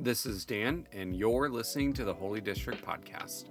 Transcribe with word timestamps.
This 0.00 0.26
is 0.26 0.44
Dan, 0.44 0.86
and 0.92 1.16
you're 1.16 1.48
listening 1.48 1.92
to 1.94 2.04
the 2.04 2.14
Holy 2.14 2.40
District 2.40 2.80
Podcast. 2.86 3.46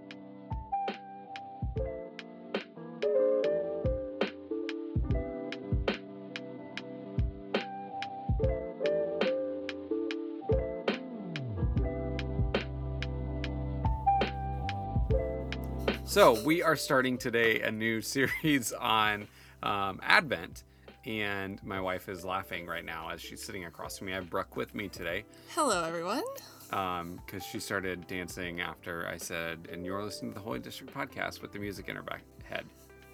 So, 16.05 16.41
we 16.45 16.63
are 16.63 16.77
starting 16.77 17.17
today 17.17 17.59
a 17.59 17.71
new 17.71 17.99
series 18.13 18.71
on 18.71 19.27
um, 19.61 19.99
Advent, 20.01 20.63
and 21.07 21.63
my 21.63 21.79
wife 21.79 22.09
is 22.09 22.25
laughing 22.25 22.67
right 22.67 22.83
now 22.83 23.09
as 23.09 23.21
she's 23.21 23.41
sitting 23.41 23.65
across 23.65 23.97
from 23.97 24.07
me. 24.07 24.13
I 24.13 24.15
have 24.15 24.29
Brooke 24.29 24.57
with 24.57 24.75
me 24.75 24.89
today 24.89 25.23
Hello, 25.55 25.83
everyone. 25.83 26.23
because 26.69 27.43
she 27.49 27.59
started 27.59 28.05
dancing 28.07 28.59
after 28.59 29.07
I 29.07 29.17
said, 29.17 29.69
and 29.71 29.85
you're 29.85 30.03
listening 30.03 30.31
to 30.33 30.35
the 30.35 30.43
Holy 30.43 30.59
District 30.59 30.93
podcast 30.93 31.41
with 31.41 31.53
the 31.53 31.59
music 31.59 31.87
in 31.87 31.95
her 31.95 32.01
back 32.03 32.23
head, 32.43 32.65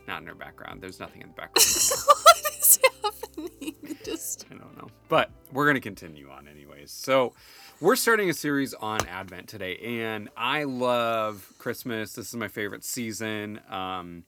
not 0.08 0.22
in 0.22 0.28
her 0.28 0.34
background. 0.36 0.82
There's 0.82 1.00
nothing 1.00 1.22
in 1.22 1.28
the 1.28 1.34
background. 1.36 1.54
what 2.06 2.42
is 2.60 2.80
happening? 3.04 3.98
Just 4.04 4.46
I 4.52 4.56
don't 4.56 4.76
know. 4.76 4.88
But 5.08 5.30
we're 5.52 5.66
going 5.66 5.76
to 5.76 5.82
continue 5.82 6.30
on 6.32 6.48
anyways. 6.48 6.92
So, 6.92 7.34
we're 7.80 7.96
starting 7.96 8.30
a 8.30 8.34
series 8.34 8.74
on 8.74 9.06
Advent 9.08 9.48
today, 9.50 9.78
and 9.78 10.30
I 10.36 10.64
love 10.64 11.52
Christmas. 11.60 12.14
This 12.14 12.30
is 12.30 12.36
my 12.36 12.48
favorite 12.48 12.84
season. 12.84 13.60
Um, 13.70 14.24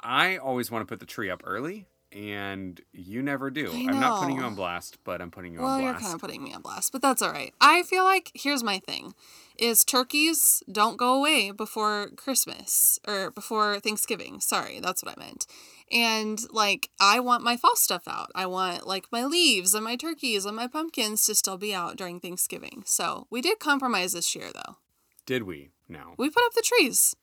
I 0.00 0.36
always 0.36 0.70
want 0.70 0.82
to 0.82 0.86
put 0.86 1.00
the 1.00 1.06
tree 1.06 1.30
up 1.30 1.42
early, 1.44 1.86
and 2.12 2.80
you 2.92 3.22
never 3.22 3.50
do. 3.50 3.70
I'm 3.72 4.00
not 4.00 4.20
putting 4.20 4.36
you 4.36 4.42
on 4.42 4.54
blast, 4.54 4.98
but 5.04 5.20
I'm 5.20 5.30
putting 5.30 5.54
you 5.54 5.60
well, 5.60 5.70
on 5.70 5.82
you're 5.82 5.92
blast. 5.92 6.04
kind 6.04 6.14
of 6.14 6.20
putting 6.20 6.42
me 6.42 6.52
on 6.52 6.62
blast, 6.62 6.92
but 6.92 7.02
that's 7.02 7.22
all 7.22 7.32
right. 7.32 7.52
I 7.60 7.82
feel 7.82 8.04
like 8.04 8.30
here's 8.34 8.62
my 8.62 8.78
thing: 8.78 9.14
is 9.58 9.84
turkeys 9.84 10.62
don't 10.70 10.96
go 10.96 11.14
away 11.14 11.50
before 11.50 12.10
Christmas 12.16 12.98
or 13.06 13.30
before 13.30 13.80
Thanksgiving. 13.80 14.40
Sorry, 14.40 14.80
that's 14.80 15.02
what 15.02 15.16
I 15.16 15.20
meant. 15.20 15.46
And 15.92 16.40
like, 16.50 16.90
I 17.00 17.20
want 17.20 17.44
my 17.44 17.56
fall 17.56 17.76
stuff 17.76 18.08
out. 18.08 18.30
I 18.34 18.46
want 18.46 18.86
like 18.86 19.06
my 19.12 19.24
leaves 19.24 19.74
and 19.74 19.84
my 19.84 19.96
turkeys 19.96 20.44
and 20.44 20.56
my 20.56 20.66
pumpkins 20.66 21.24
to 21.26 21.34
still 21.34 21.58
be 21.58 21.72
out 21.72 21.96
during 21.96 22.18
Thanksgiving. 22.18 22.82
So 22.86 23.26
we 23.30 23.40
did 23.40 23.60
compromise 23.60 24.12
this 24.12 24.34
year, 24.34 24.48
though. 24.52 24.76
Did 25.26 25.44
we? 25.44 25.70
No. 25.88 26.14
We 26.16 26.30
put 26.30 26.44
up 26.44 26.54
the 26.54 26.62
trees. 26.62 27.14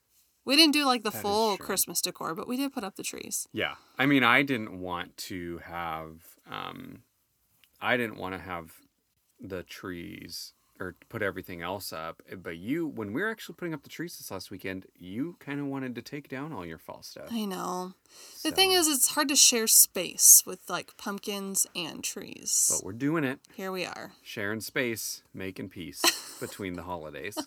We 0.44 0.56
didn't 0.56 0.72
do 0.74 0.84
like 0.84 1.02
the 1.02 1.10
That 1.10 1.22
full. 1.22 1.56
Christmas 1.56 2.00
decor, 2.00 2.34
but 2.34 2.46
we 2.48 2.56
did 2.56 2.72
put 2.72 2.84
up 2.84 2.96
the 2.96 3.02
trees. 3.02 3.48
Yeah. 3.52 3.74
I 3.98 4.06
mean, 4.06 4.22
I 4.22 4.42
didn't 4.42 4.80
want 4.80 5.16
to 5.28 5.58
have 5.64 6.10
um 6.50 7.02
I 7.80 7.96
didn't 7.96 8.16
want 8.16 8.34
to 8.34 8.40
have 8.40 8.72
the 9.40 9.62
trees 9.62 10.52
or 10.80 10.96
put 11.08 11.22
everything 11.22 11.62
else 11.62 11.92
up, 11.92 12.20
but 12.42 12.56
you 12.56 12.86
when 12.86 13.12
we 13.12 13.22
were 13.22 13.30
actually 13.30 13.54
putting 13.54 13.72
up 13.74 13.84
the 13.84 13.88
trees 13.88 14.16
this 14.18 14.30
last 14.30 14.50
weekend, 14.50 14.86
you 14.98 15.36
kind 15.38 15.60
of 15.60 15.66
wanted 15.66 15.94
to 15.94 16.02
take 16.02 16.28
down 16.28 16.52
all 16.52 16.66
your 16.66 16.78
fall 16.78 17.02
stuff. 17.02 17.28
I 17.30 17.44
know. 17.44 17.92
The 18.42 18.50
thing 18.50 18.72
is, 18.72 18.88
it's 18.88 19.08
hard 19.14 19.28
to 19.28 19.36
share 19.36 19.66
space 19.68 20.42
with 20.44 20.68
like 20.68 20.96
pumpkins 20.96 21.66
and 21.76 22.02
trees. 22.02 22.70
but 22.74 22.84
we're 22.84 22.92
doing 22.92 23.22
it. 23.24 23.38
Here 23.54 23.70
we 23.70 23.84
are. 23.84 24.12
sharing 24.22 24.60
space, 24.60 25.22
making 25.32 25.68
peace 25.68 26.02
between 26.40 26.74
the 26.74 26.82
holidays. 26.82 27.38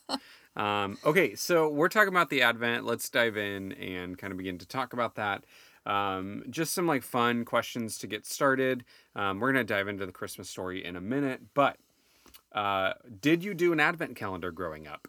Um, 0.58 0.98
okay, 1.06 1.36
so 1.36 1.70
we're 1.70 1.88
talking 1.88 2.10
about 2.10 2.30
the 2.30 2.42
Advent. 2.42 2.84
Let's 2.84 3.10
dive 3.10 3.38
in 3.38 3.74
and 3.74 4.18
kind 4.18 4.32
of 4.32 4.38
begin 4.38 4.58
to 4.58 4.68
talk 4.68 4.92
about 4.92 5.16
that. 5.16 5.46
Um, 5.86 6.44
just 6.50 6.74
some 6.74 6.88
like 6.88 7.04
fun 7.04 7.46
questions 7.46 7.98
to 8.00 8.08
get 8.08 8.26
started. 8.26 8.84
Um, 9.16 9.40
we're 9.40 9.52
gonna 9.54 9.64
dive 9.64 9.88
into 9.88 10.06
the 10.06 10.12
Christmas 10.12 10.50
story 10.50 10.84
in 10.84 10.96
a 10.96 11.02
minute, 11.02 11.42
but 11.54 11.78
uh, 12.52 12.94
did 13.22 13.44
you 13.44 13.54
do 13.54 13.72
an 13.72 13.80
Advent 13.80 14.16
calendar 14.16 14.52
growing 14.52 14.88
up? 14.88 15.08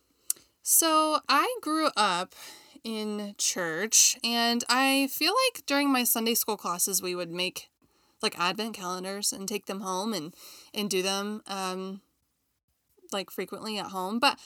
So 0.62 1.20
I 1.28 1.56
grew 1.62 1.88
up 1.96 2.34
in 2.84 3.34
church, 3.38 4.19
and 4.22 4.62
I 4.69 5.08
feel 5.10 5.32
like 5.47 5.64
during 5.64 5.91
my 5.91 6.04
Sunday 6.04 6.34
school 6.34 6.58
classes, 6.58 7.03
we 7.03 7.14
would 7.14 7.31
make 7.31 7.70
like 8.20 8.38
advent 8.38 8.75
calendars 8.75 9.32
and 9.32 9.48
take 9.48 9.66
them 9.66 9.81
home 9.81 10.12
and 10.12 10.34
and 10.75 10.91
do 10.91 11.03
them 11.03 11.41
um 11.47 12.00
like 13.12 13.31
frequently 13.31 13.78
at 13.78 13.87
home. 13.87 14.19
But 14.19 14.38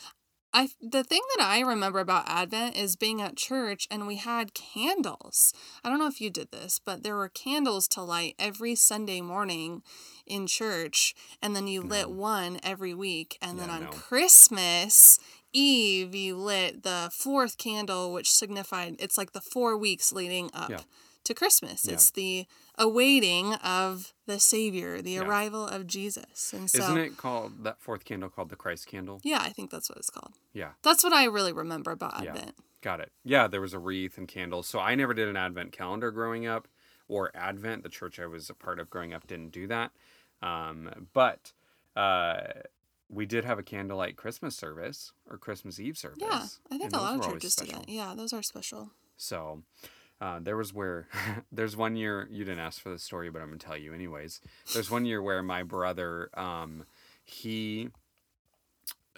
I 0.54 0.68
the 0.80 1.02
thing 1.04 1.22
that 1.36 1.44
I 1.44 1.60
remember 1.60 1.98
about 1.98 2.28
Advent 2.28 2.76
is 2.76 2.96
being 2.96 3.22
at 3.22 3.36
church 3.36 3.88
and 3.90 4.06
we 4.06 4.16
had 4.16 4.54
candles. 4.54 5.52
I 5.82 5.88
don't 5.88 5.98
know 5.98 6.08
if 6.08 6.20
you 6.20 6.30
did 6.30 6.50
this, 6.50 6.78
but 6.84 7.02
there 7.02 7.16
were 7.16 7.28
candles 7.28 7.88
to 7.88 8.02
light 8.02 8.34
every 8.38 8.74
Sunday 8.74 9.20
morning 9.20 9.82
in 10.26 10.46
church 10.46 11.14
and 11.40 11.56
then 11.56 11.66
you 11.66 11.80
lit 11.82 12.10
one 12.10 12.60
every 12.62 12.94
week 12.94 13.38
and 13.40 13.58
then 13.58 13.70
on 13.70 13.84
no. 13.84 13.90
Christmas 13.90 15.18
Eve 15.54 16.14
you 16.14 16.36
lit 16.36 16.82
the 16.82 17.10
fourth 17.12 17.58
candle 17.58 18.12
which 18.12 18.30
signified 18.30 18.96
it's 18.98 19.18
like 19.18 19.32
the 19.32 19.40
4 19.40 19.76
weeks 19.76 20.12
leading 20.12 20.50
up 20.54 20.70
Yeah. 20.70 20.80
to 21.24 21.34
Christmas. 21.34 21.84
Yeah. 21.86 21.94
It's 21.94 22.10
the 22.10 22.46
awaiting 22.78 23.54
of 23.54 24.12
the 24.26 24.38
savior, 24.40 25.02
the 25.02 25.12
Yeah. 25.12 25.20
arrival 25.22 25.66
of 25.66 25.86
Jesus. 25.86 26.52
And 26.52 26.70
so 26.70 26.78
Isn't 26.82 26.98
it 26.98 27.16
called 27.16 27.64
that 27.64 27.80
fourth 27.80 28.04
candle 28.04 28.28
called 28.30 28.48
the 28.48 28.56
Christ 28.56 28.86
candle? 28.86 29.20
Yeah, 29.22 29.40
I 29.40 29.50
think 29.50 29.70
that's 29.70 29.88
what 29.88 29.98
it's 29.98 30.10
called. 30.10 30.32
Yeah. 30.52 30.72
That's 30.82 31.04
what 31.04 31.12
I 31.12 31.24
really 31.24 31.52
remember 31.52 31.90
about 31.90 32.22
Yeah. 32.22 32.30
Advent. 32.34 32.56
Got 32.80 33.00
it. 33.00 33.12
Yeah, 33.24 33.46
there 33.46 33.60
was 33.60 33.74
a 33.74 33.78
wreath 33.78 34.18
and 34.18 34.26
candles. 34.26 34.66
So 34.66 34.78
I 34.80 34.94
never 34.94 35.14
did 35.14 35.28
an 35.28 35.36
Advent 35.36 35.72
calendar 35.72 36.10
growing 36.10 36.46
up 36.46 36.66
or 37.08 37.30
Advent. 37.34 37.82
The 37.82 37.88
church 37.88 38.18
I 38.18 38.26
was 38.26 38.48
a 38.50 38.54
part 38.54 38.80
of 38.80 38.90
growing 38.90 39.12
up 39.12 39.26
didn't 39.26 39.50
do 39.50 39.66
that. 39.68 39.92
Um, 40.40 41.08
but 41.12 41.52
uh, 41.94 42.38
we 43.08 43.26
did 43.26 43.44
have 43.44 43.58
a 43.58 43.62
candlelight 43.62 44.16
Christmas 44.16 44.56
service 44.56 45.12
or 45.28 45.36
Christmas 45.38 45.78
Eve 45.78 45.96
service. 45.98 46.18
Yeah, 46.20 46.46
I 46.70 46.78
think 46.78 46.92
a 46.92 46.96
lot 46.96 47.18
of 47.18 47.24
churches 47.30 47.54
do 47.54 47.66
that. 47.66 47.88
Yeah, 47.88 48.14
those 48.16 48.32
are 48.32 48.42
special. 48.42 48.90
So 49.16 49.62
uh, 50.22 50.38
there 50.40 50.56
was 50.56 50.72
where 50.72 51.08
there's 51.52 51.76
one 51.76 51.96
year 51.96 52.28
you 52.30 52.44
didn't 52.44 52.60
ask 52.60 52.80
for 52.80 52.90
the 52.90 52.98
story, 52.98 53.28
but 53.30 53.42
I'm 53.42 53.48
gonna 53.48 53.58
tell 53.58 53.76
you 53.76 53.92
anyways. 53.92 54.40
There's 54.72 54.90
one 54.90 55.04
year 55.04 55.20
where 55.20 55.42
my 55.42 55.62
brother, 55.64 56.30
um, 56.34 56.84
he, 57.24 57.88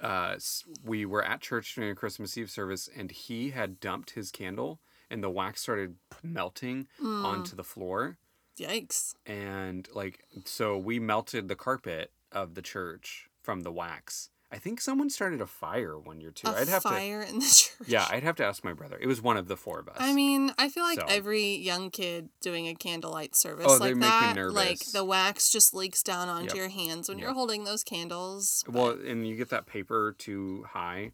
uh, 0.03 0.37
we 0.85 1.07
were 1.07 1.23
at 1.25 1.41
church 1.41 1.75
during 1.75 1.91
a 1.91 1.95
Christmas 1.95 2.37
Eve 2.37 2.51
service, 2.51 2.89
and 2.97 3.11
he 3.11 3.51
had 3.51 3.81
dumped 3.81 4.11
his 4.11 4.31
candle, 4.31 4.81
and 5.11 5.23
the 5.23 5.31
wax 5.31 5.61
started 5.63 5.97
melting 6.23 6.87
Mm, 7.01 7.25
onto 7.25 7.55
the 7.57 7.65
floor, 7.65 8.17
yikes. 8.59 9.15
and 9.27 9.89
like 9.95 10.25
so 10.45 10.77
we 10.79 10.99
melted 10.99 11.49
the 11.49 11.57
carpet 11.57 12.11
of 12.33 12.55
the 12.55 12.63
church 12.63 13.29
from 13.43 13.61
the 13.61 13.73
wax. 13.73 14.31
I 14.55 14.59
think 14.59 14.81
someone 14.81 15.11
started 15.11 15.41
a 15.41 15.47
fire 15.47 15.99
one 15.99 16.21
year 16.21 16.31
too. 16.31 16.47
A 16.47 16.53
I'd 16.53 16.69
have 16.69 16.83
to. 16.85 16.89
fire 16.91 17.23
in 17.23 17.41
the 17.41 17.45
church. 17.45 17.89
Yeah, 17.89 18.07
I'd 18.09 18.23
have 18.23 18.37
to 18.37 18.45
ask 18.45 18.63
my 18.63 18.73
brother. 18.73 18.97
It 19.01 19.09
was 19.09 19.21
one 19.21 19.37
of 19.37 19.49
the 19.49 19.57
four 19.57 19.81
of 19.81 19.89
us. 19.89 19.97
I 19.99 20.13
mean, 20.13 20.53
I 20.59 20.69
feel 20.69 20.85
like 20.85 21.01
So- 21.01 21.07
every 21.09 21.57
young 21.57 21.91
kid 21.91 22.29
doing 22.41 22.69
a 22.69 22.75
candlelight 22.75 23.35
service 23.35 23.67
Oh, 23.69 23.79
they 23.81 23.95
like 23.95 24.01
that, 24.03 24.37
nervous. 24.37 24.55
like 24.55 24.79
the 24.93 25.05
wax 25.05 25.51
just 25.51 25.75
leaks 25.75 26.05
down 26.05 26.29
onto 26.29 26.51
Yep. 26.51 26.55
your 26.57 26.69
hands 26.69 27.09
when 27.09 27.19
Yep. 27.19 27.25
you're 27.27 27.35
holding 27.35 27.65
those 27.65 27.83
candles. 27.83 28.63
but- 28.67 28.75
Well, 28.75 28.91
and 29.05 29.27
you 29.27 29.35
get 29.37 29.49
that 29.51 29.67
paper 29.67 30.15
too 30.17 30.65
high, 30.71 31.11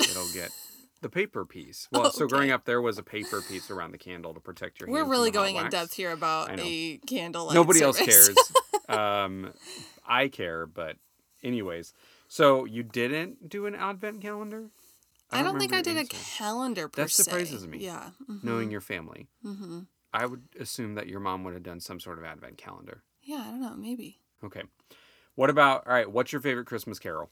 it'll 0.00 0.32
get 0.32 0.50
the 1.00 1.08
paper 1.08 1.44
piece. 1.44 1.88
Well, 1.90 2.12
so 2.12 2.28
growing 2.28 2.52
up, 2.52 2.64
there 2.64 2.80
was 2.80 2.96
a 2.96 3.02
paper 3.02 3.42
piece 3.42 3.70
around 3.72 3.90
the 3.90 3.98
candle 3.98 4.32
to 4.34 4.40
protect 4.40 4.80
your. 4.80 4.88
we're 4.88 5.04
really 5.04 5.32
going 5.32 5.56
in 5.56 5.68
depth 5.68 5.94
here 5.94 6.12
about 6.12 6.58
a 6.60 6.98
candlelight. 7.08 7.54
Nobody 7.56 7.82
else 7.82 7.98
cares. 7.98 8.30
um, 8.88 9.52
I 10.06 10.28
care, 10.28 10.66
but 10.66 10.96
anyways. 11.42 11.92
So 12.34 12.64
you 12.64 12.82
didn't 12.82 13.48
do 13.48 13.66
an 13.66 13.76
advent 13.76 14.20
calendar? 14.20 14.70
I 15.30 15.44
don't, 15.44 15.56
think 15.56 15.72
I 15.72 15.82
did 15.82 15.96
a 15.96 16.04
calendar 16.04 16.88
per 16.88 17.02
That 17.02 17.10
se. 17.12 17.22
surprises 17.22 17.64
me, 17.64 17.78
Yeah. 17.78 18.10
Knowing 18.42 18.72
your 18.72 18.80
family, 18.80 19.28
Mm-hmm. 19.46 19.82
I 20.12 20.26
would 20.26 20.42
assume 20.58 20.96
that 20.96 21.06
your 21.06 21.20
mom 21.20 21.44
would 21.44 21.54
have 21.54 21.62
done 21.62 21.78
some 21.78 22.00
sort 22.00 22.18
of 22.18 22.24
advent 22.24 22.56
calendar. 22.58 23.04
Yeah, 23.22 23.36
I 23.46 23.50
don't 23.50 23.60
know. 23.60 23.76
Maybe. 23.76 24.18
Okay. 24.42 24.62
What 25.36 25.48
about 25.48 25.86
all 25.86 25.92
right? 25.92 26.10
What's 26.10 26.32
your 26.32 26.40
favorite 26.40 26.66
Christmas 26.66 26.98
carol? 26.98 27.30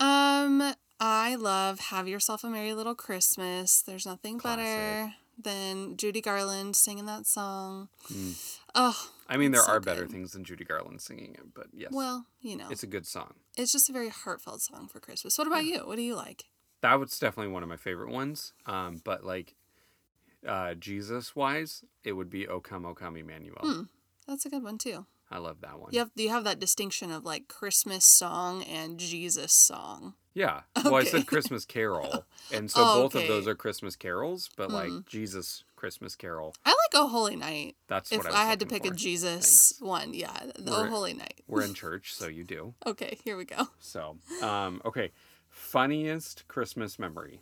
Um, 0.00 0.74
I 0.98 1.36
love 1.36 1.78
"Have 1.78 2.08
Yourself 2.08 2.42
a 2.42 2.48
Merry 2.48 2.74
Little 2.74 2.96
Christmas." 2.96 3.80
There's 3.80 4.06
nothing 4.06 4.38
Classic. 4.38 4.64
better 4.66 5.14
than 5.42 5.96
Judy 5.96 6.20
Garland 6.20 6.76
singing 6.76 7.06
that 7.06 7.26
song. 7.26 7.88
Mm. 8.12 8.58
Oh, 8.74 9.10
I 9.28 9.36
mean, 9.36 9.52
there 9.52 9.62
so 9.62 9.72
are 9.72 9.80
better 9.80 10.02
good. 10.02 10.10
things 10.12 10.32
than 10.32 10.44
Judy 10.44 10.64
Garland 10.64 11.00
singing 11.00 11.34
it, 11.34 11.54
but 11.54 11.66
yes, 11.72 11.90
well, 11.92 12.26
you 12.40 12.56
know, 12.56 12.68
it's 12.70 12.82
a 12.82 12.86
good 12.86 13.06
song. 13.06 13.34
it's 13.56 13.72
just 13.72 13.88
a 13.90 13.92
very 13.92 14.08
heartfelt 14.08 14.62
song 14.62 14.88
for 14.88 15.00
Christmas. 15.00 15.36
What 15.38 15.46
about 15.46 15.64
you? 15.64 15.80
What 15.80 15.96
do 15.96 16.02
you 16.02 16.14
like? 16.14 16.44
that 16.82 16.98
was 16.98 17.16
definitely 17.18 17.52
one 17.52 17.62
of 17.62 17.68
my 17.68 17.76
favorite 17.76 18.10
ones. 18.10 18.52
Um, 18.66 19.00
but 19.04 19.24
like 19.24 19.54
uh, 20.46 20.74
Jesus 20.74 21.34
wise, 21.34 21.84
it 22.04 22.12
would 22.12 22.28
be 22.28 22.46
"O 22.48 22.60
Come, 22.60 22.84
O 22.84 22.94
Come, 22.94 23.16
Emmanuel." 23.16 23.60
Hmm. 23.62 23.82
That's 24.26 24.44
a 24.46 24.50
good 24.50 24.62
one 24.62 24.78
too. 24.78 25.06
I 25.30 25.38
love 25.38 25.60
that 25.62 25.80
one. 25.80 25.92
You 25.92 26.00
have 26.00 26.10
you 26.14 26.28
have 26.28 26.44
that 26.44 26.58
distinction 26.60 27.10
of 27.10 27.24
like 27.24 27.48
Christmas 27.48 28.04
song 28.04 28.62
and 28.64 28.98
Jesus 28.98 29.52
song. 29.52 30.14
Yeah. 30.34 30.62
Well, 30.84 30.96
I 30.96 31.04
said 31.04 31.26
Christmas 31.26 31.64
Carol, 31.64 32.24
and 32.52 32.70
so 32.70 32.80
Oh, 32.82 33.02
both 33.02 33.14
of 33.14 33.28
those 33.28 33.46
are 33.46 33.54
Christmas 33.54 33.94
carols, 33.96 34.50
but 34.56 34.68
Hmm. 34.68 34.74
like 34.74 35.06
Jesus 35.06 35.64
Christmas 35.76 36.16
Carol. 36.16 36.54
I 36.64 36.70
like 36.70 36.76
Oh 36.94 37.08
Holy 37.08 37.36
Night. 37.36 37.76
That's 37.88 38.10
If 38.12 38.18
what 38.24 38.32
I, 38.34 38.42
I, 38.42 38.44
had 38.46 38.58
to 38.60 38.66
pick 38.66 38.84
a 38.84 38.88
for. 38.88 38.94
Jesus 38.94 39.74
one, 39.80 40.12
yeah, 40.14 40.36
the 40.58 40.70
We're- 40.72 40.88
Holy 40.88 41.14
Night. 41.14 41.42
We're 41.46 41.62
in 41.62 41.74
church, 41.84 42.14
so 42.14 42.26
you 42.26 42.44
do. 42.44 42.74
Okay, 42.86 43.18
here 43.24 43.36
we 43.36 43.44
go. 43.44 43.68
So, 43.78 44.16
um, 44.42 44.80
okay. 44.84 45.12
Funniest 45.48 46.48
Christmas 46.48 46.98
memory. 46.98 47.40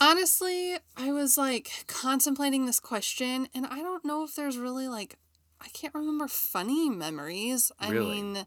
Honestly, 0.00 0.76
I 0.96 1.10
was 1.12 1.36
like 1.36 1.70
contemplating 1.88 2.66
this 2.66 2.78
question, 2.80 3.48
and 3.54 3.66
I 3.66 3.78
don't 3.80 4.04
know 4.04 4.22
if 4.24 4.34
there's 4.36 4.56
really 4.56 4.86
like, 4.88 5.16
I 5.60 5.68
can't 5.68 5.94
remember 5.94 6.28
funny 6.28 6.88
memories. 6.88 7.72
I 7.80 7.90
Really? 7.90 8.22
mean, 8.22 8.46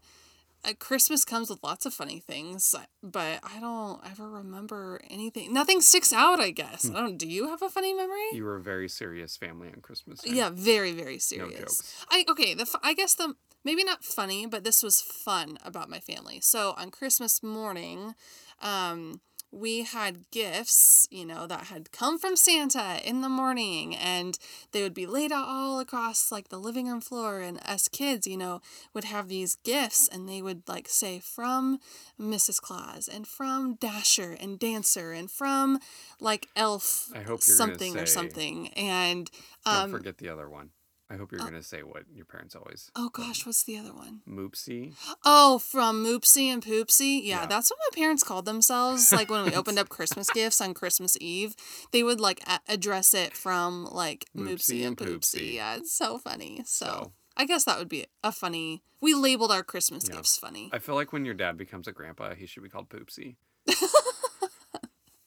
uh, 0.64 0.72
Christmas 0.78 1.24
comes 1.24 1.50
with 1.50 1.62
lots 1.62 1.86
of 1.86 1.92
funny 1.92 2.20
things, 2.20 2.74
but 3.02 3.40
I 3.42 3.58
don't 3.60 4.00
ever 4.08 4.28
remember 4.30 5.00
anything. 5.10 5.52
Nothing 5.52 5.80
sticks 5.80 6.12
out, 6.12 6.40
I 6.40 6.50
guess. 6.50 6.88
Hmm. 6.88 6.96
I 6.96 7.00
don't. 7.00 7.16
Do 7.18 7.28
you 7.28 7.48
have 7.48 7.62
a 7.62 7.68
funny 7.68 7.92
memory? 7.92 8.28
You 8.32 8.44
were 8.44 8.56
a 8.56 8.62
very 8.62 8.88
serious 8.88 9.36
family 9.36 9.68
on 9.68 9.80
Christmas. 9.80 10.20
Yeah, 10.24 10.50
very 10.52 10.92
very 10.92 11.18
serious. 11.18 11.52
No 11.52 11.58
jokes. 11.58 12.06
I 12.10 12.24
okay, 12.28 12.54
the 12.54 12.66
I 12.82 12.94
guess 12.94 13.14
the 13.14 13.34
maybe 13.64 13.84
not 13.84 14.04
funny, 14.04 14.46
but 14.46 14.64
this 14.64 14.82
was 14.82 15.00
fun 15.00 15.58
about 15.64 15.90
my 15.90 15.98
family. 15.98 16.40
So 16.40 16.74
on 16.76 16.90
Christmas 16.90 17.42
morning, 17.42 18.14
um 18.60 19.20
we 19.52 19.82
had 19.82 20.30
gifts, 20.30 21.06
you 21.10 21.26
know, 21.26 21.46
that 21.46 21.64
had 21.64 21.92
come 21.92 22.18
from 22.18 22.36
Santa 22.36 22.98
in 23.04 23.20
the 23.20 23.28
morning 23.28 23.94
and 23.94 24.38
they 24.72 24.82
would 24.82 24.94
be 24.94 25.06
laid 25.06 25.30
out 25.30 25.46
all 25.46 25.78
across 25.78 26.32
like 26.32 26.48
the 26.48 26.58
living 26.58 26.88
room 26.88 27.02
floor 27.02 27.40
and 27.40 27.60
us 27.66 27.86
kids, 27.86 28.26
you 28.26 28.38
know, 28.38 28.62
would 28.94 29.04
have 29.04 29.28
these 29.28 29.56
gifts 29.56 30.08
and 30.08 30.26
they 30.26 30.40
would 30.40 30.66
like 30.66 30.88
say 30.88 31.20
from 31.20 31.78
Mrs. 32.18 32.60
Claus 32.62 33.08
and 33.08 33.26
from 33.26 33.74
Dasher 33.74 34.36
and 34.40 34.58
Dancer 34.58 35.12
and 35.12 35.30
from 35.30 35.78
like 36.18 36.48
Elf 36.56 37.10
I 37.14 37.20
hope 37.20 37.42
something 37.42 37.98
or 37.98 38.06
something 38.06 38.68
and 38.68 39.30
Don't 39.66 39.74
um 39.74 39.90
forget 39.92 40.16
the 40.16 40.30
other 40.30 40.48
one. 40.48 40.70
I 41.12 41.16
hope 41.16 41.30
you're 41.30 41.42
oh. 41.42 41.44
going 41.44 41.60
to 41.60 41.62
say 41.62 41.82
what 41.82 42.04
your 42.14 42.24
parents 42.24 42.56
always. 42.56 42.90
Oh 42.96 43.10
gosh, 43.10 43.44
what's 43.44 43.64
the 43.64 43.76
other 43.76 43.92
one? 43.92 44.22
Moopsie. 44.26 44.94
Oh, 45.26 45.58
from 45.58 46.02
Moopsie 46.02 46.46
and 46.46 46.64
Poopsie. 46.64 47.20
Yeah, 47.22 47.42
Yeah. 47.42 47.46
that's 47.46 47.70
what 47.70 47.78
my 47.80 47.94
parents 48.00 48.22
called 48.22 48.46
themselves. 48.46 49.12
Like 49.12 49.30
when 49.30 49.44
we 49.44 49.54
opened 49.54 49.78
up 49.78 49.90
Christmas 49.90 50.30
gifts 50.34 50.60
on 50.62 50.72
Christmas 50.72 51.18
Eve, 51.20 51.54
they 51.90 52.02
would 52.02 52.18
like 52.20 52.40
a- 52.48 52.60
address 52.66 53.12
it 53.12 53.34
from 53.36 53.84
like 53.92 54.24
Moopsie 54.34 54.48
Moopsie, 54.80 54.86
and 54.86 55.00
and 55.00 55.08
Poopsie. 55.10 55.38
Poopsie. 55.40 55.54
Yeah, 55.54 55.76
it's 55.76 55.92
so 55.92 56.16
funny. 56.18 56.62
So, 56.64 56.86
So- 56.86 57.12
I 57.36 57.44
guess 57.44 57.64
that 57.64 57.78
would 57.78 57.88
be 57.90 58.06
a 58.24 58.32
funny. 58.32 58.82
We 59.02 59.14
labeled 59.14 59.52
our 59.52 59.62
Christmas 59.62 60.04
Yeah. 60.08 60.16
gifts 60.16 60.38
funny. 60.38 60.70
I 60.72 60.78
feel 60.78 60.94
like 60.94 61.12
when 61.12 61.24
your 61.26 61.34
dad 61.34 61.58
becomes 61.58 61.86
a 61.88 61.92
grandpa, 61.92 62.34
he 62.34 62.46
should 62.46 62.62
be 62.62 62.68
called 62.70 62.88
Poopsie. 62.88 63.36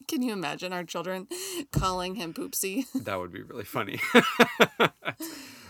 Can 0.08 0.22
you 0.22 0.34
imagine 0.34 0.72
our 0.72 0.84
children 0.84 1.28
calling 1.72 2.16
him 2.16 2.34
Poopsie? 2.34 2.86
That 2.94 3.20
would 3.20 3.32
be 3.32 3.42
really 3.42 3.64
funny. 3.66 4.00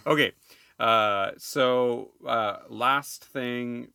okay. 0.06 0.34
Uh, 0.80 1.32
so, 1.38 2.12
uh, 2.28 2.58
last 2.70 3.24
thing 3.24 3.90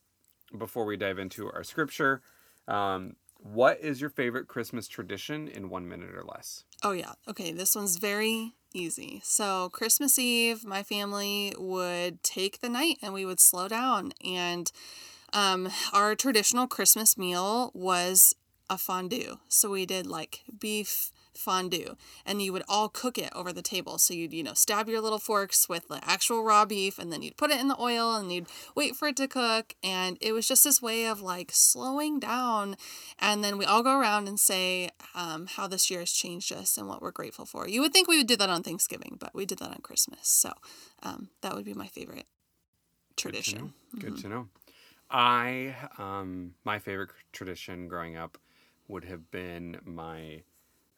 before 0.56 0.84
we 0.84 0.96
dive 0.96 1.18
into 1.18 1.46
our 1.50 1.62
scripture 1.62 2.22
um, 2.70 3.16
what 3.42 3.80
is 3.80 4.00
your 4.00 4.10
favorite 4.10 4.48
Christmas 4.48 4.86
tradition 4.86 5.48
in 5.48 5.70
one 5.70 5.88
minute 5.88 6.14
or 6.14 6.24
less? 6.24 6.64
Oh, 6.82 6.92
yeah. 6.92 7.12
Okay, 7.28 7.52
this 7.52 7.74
one's 7.74 7.96
very 7.96 8.52
easy. 8.72 9.20
So, 9.24 9.70
Christmas 9.70 10.18
Eve, 10.18 10.64
my 10.64 10.82
family 10.82 11.54
would 11.58 12.22
take 12.22 12.60
the 12.60 12.68
night 12.68 12.98
and 13.02 13.12
we 13.12 13.24
would 13.24 13.40
slow 13.40 13.66
down. 13.66 14.12
And 14.24 14.70
um, 15.32 15.70
our 15.92 16.14
traditional 16.14 16.66
Christmas 16.66 17.16
meal 17.16 17.70
was 17.74 18.34
a 18.68 18.78
fondue. 18.78 19.38
So, 19.48 19.70
we 19.70 19.86
did 19.86 20.06
like 20.06 20.42
beef 20.58 21.10
fondue 21.40 21.96
and 22.24 22.42
you 22.42 22.52
would 22.52 22.62
all 22.68 22.88
cook 22.88 23.18
it 23.18 23.30
over 23.34 23.52
the 23.52 23.62
table. 23.62 23.98
So, 23.98 24.14
you'd, 24.14 24.32
you 24.32 24.42
know, 24.42 24.54
stab 24.54 24.88
your 24.88 25.00
little 25.00 25.18
forks 25.18 25.68
with 25.68 25.88
the 25.88 26.00
actual 26.02 26.44
raw 26.44 26.64
beef 26.64 26.98
and 26.98 27.12
then 27.12 27.22
you'd 27.22 27.36
put 27.36 27.50
it 27.50 27.60
in 27.60 27.68
the 27.68 27.80
oil 27.80 28.14
and 28.14 28.32
you'd 28.32 28.46
wait 28.74 28.94
for 28.96 29.08
it 29.08 29.16
to 29.16 29.28
cook. 29.28 29.74
And 29.82 30.18
it 30.20 30.32
was 30.32 30.46
just 30.46 30.64
this 30.64 30.80
way 30.80 31.06
of 31.06 31.20
like 31.20 31.50
slowing 31.52 32.20
down 32.20 32.76
and 33.18 33.42
then 33.42 33.58
we 33.58 33.64
all 33.64 33.82
go 33.82 33.98
around 33.98 34.28
and 34.28 34.38
say 34.38 34.90
um, 35.14 35.46
how 35.46 35.66
this 35.66 35.90
year 35.90 36.00
has 36.00 36.12
changed 36.12 36.52
us 36.52 36.76
and 36.76 36.88
what 36.88 37.02
we're 37.02 37.10
grateful 37.10 37.44
for. 37.44 37.68
You 37.68 37.80
would 37.80 37.92
think 37.92 38.08
we 38.08 38.16
would 38.16 38.26
do 38.26 38.36
that 38.36 38.50
on 38.50 38.62
Thanksgiving, 38.62 39.16
but 39.18 39.34
we 39.34 39.46
did 39.46 39.58
that 39.58 39.70
on 39.70 39.80
Christmas. 39.82 40.28
So 40.28 40.52
um, 41.02 41.30
that 41.42 41.54
would 41.54 41.64
be 41.64 41.74
my 41.74 41.86
favorite 41.86 42.26
tradition. 43.16 43.72
Good 43.98 44.18
to 44.18 44.28
know. 44.28 44.48
I, 45.10 45.74
um, 45.98 46.54
my 46.64 46.78
favorite 46.78 47.10
tradition 47.32 47.88
growing 47.88 48.16
up 48.16 48.38
would 48.88 49.04
have 49.04 49.30
been 49.30 49.78
my 49.84 50.42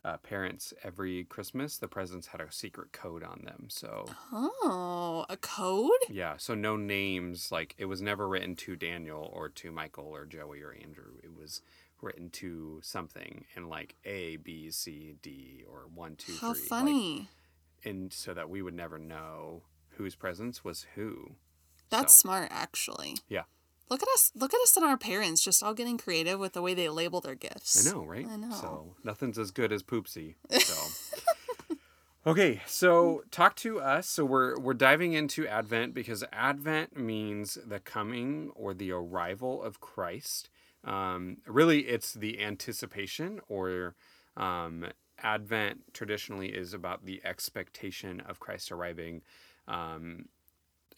uh, 0.04 0.16
parents 0.18 0.74
every 0.82 1.24
Christmas. 1.24 1.76
The 1.78 1.88
presents 1.88 2.28
had 2.28 2.40
a 2.40 2.50
secret 2.50 2.92
code 2.92 3.22
on 3.22 3.42
them. 3.44 3.66
So, 3.70 4.06
Oh, 4.32 5.24
a 5.28 5.36
code? 5.36 5.90
yeah, 6.10 6.36
so 6.36 6.54
no 6.54 6.76
names. 6.76 7.52
Like, 7.52 7.74
it 7.78 7.84
was 7.86 8.02
never 8.02 8.28
written 8.28 8.56
to 8.56 8.76
Daniel 8.76 9.30
or 9.32 9.48
to 9.50 9.70
Michael 9.70 10.06
or 10.06 10.24
Joey 10.26 10.60
or 10.62 10.72
Andrew. 10.72 11.12
It 11.22 11.34
was 11.36 11.62
written 12.00 12.30
to 12.30 12.80
something 12.82 13.44
and 13.54 13.68
like 13.68 13.94
A, 14.04 14.36
B, 14.36 14.70
C, 14.72 15.14
D, 15.22 15.64
or 15.70 15.82
one, 15.94 16.16
two, 16.16 16.32
three. 16.32 16.38
How 16.40 16.48
like- 16.48 16.58
funny. 16.58 17.28
and 17.84 18.12
so 18.12 18.34
that 18.34 18.50
we 18.50 18.60
would 18.62 18.74
never 18.74 18.98
know 18.98 19.62
whose 19.96 20.14
presence 20.16 20.64
was 20.64 20.86
who. 20.96 21.36
That's 21.90 22.14
so- 22.16 22.22
smart, 22.22 22.48
actually. 22.50 23.18
Yeah. 23.28 23.42
Look 23.90 24.02
at 24.02 24.08
us! 24.14 24.32
Look 24.34 24.54
at 24.54 24.60
us 24.62 24.76
and 24.76 24.86
our 24.86 24.96
parents, 24.96 25.42
just 25.44 25.62
all 25.62 25.74
getting 25.74 25.98
creative 25.98 26.38
with 26.40 26.54
the 26.54 26.62
way 26.62 26.74
they 26.74 26.88
label 26.88 27.20
their 27.20 27.34
gifts. 27.34 27.86
I 27.86 27.90
know, 27.90 28.04
right? 28.04 28.26
I 28.26 28.36
know. 28.36 28.52
So 28.52 28.96
nothing's 29.04 29.38
as 29.38 29.50
good 29.50 29.72
as 29.72 29.82
Poopsie. 29.82 30.36
So 30.50 30.74
Okay, 32.24 32.60
so 32.68 33.24
talk 33.32 33.56
to 33.56 33.80
us. 33.80 34.08
So 34.08 34.24
we're 34.24 34.56
we're 34.58 34.74
diving 34.74 35.12
into 35.12 35.46
Advent 35.48 35.92
because 35.92 36.22
Advent 36.32 36.96
means 36.96 37.58
the 37.66 37.80
coming 37.80 38.52
or 38.54 38.74
the 38.74 38.92
arrival 38.92 39.60
of 39.60 39.80
Christ. 39.80 40.48
Um, 40.84 41.38
really, 41.46 41.80
it's 41.80 42.14
the 42.14 42.40
anticipation, 42.40 43.40
or 43.48 43.96
um, 44.36 44.86
Advent 45.20 45.92
traditionally 45.92 46.48
is 46.50 46.72
about 46.72 47.04
the 47.04 47.20
expectation 47.24 48.20
of 48.20 48.38
Christ 48.38 48.70
arriving. 48.70 49.22
Um, 49.66 50.26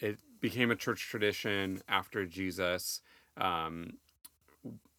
it 0.00 0.18
became 0.44 0.70
a 0.70 0.76
church 0.76 1.08
tradition 1.08 1.80
after 1.88 2.26
Jesus 2.26 3.00
um, 3.38 3.94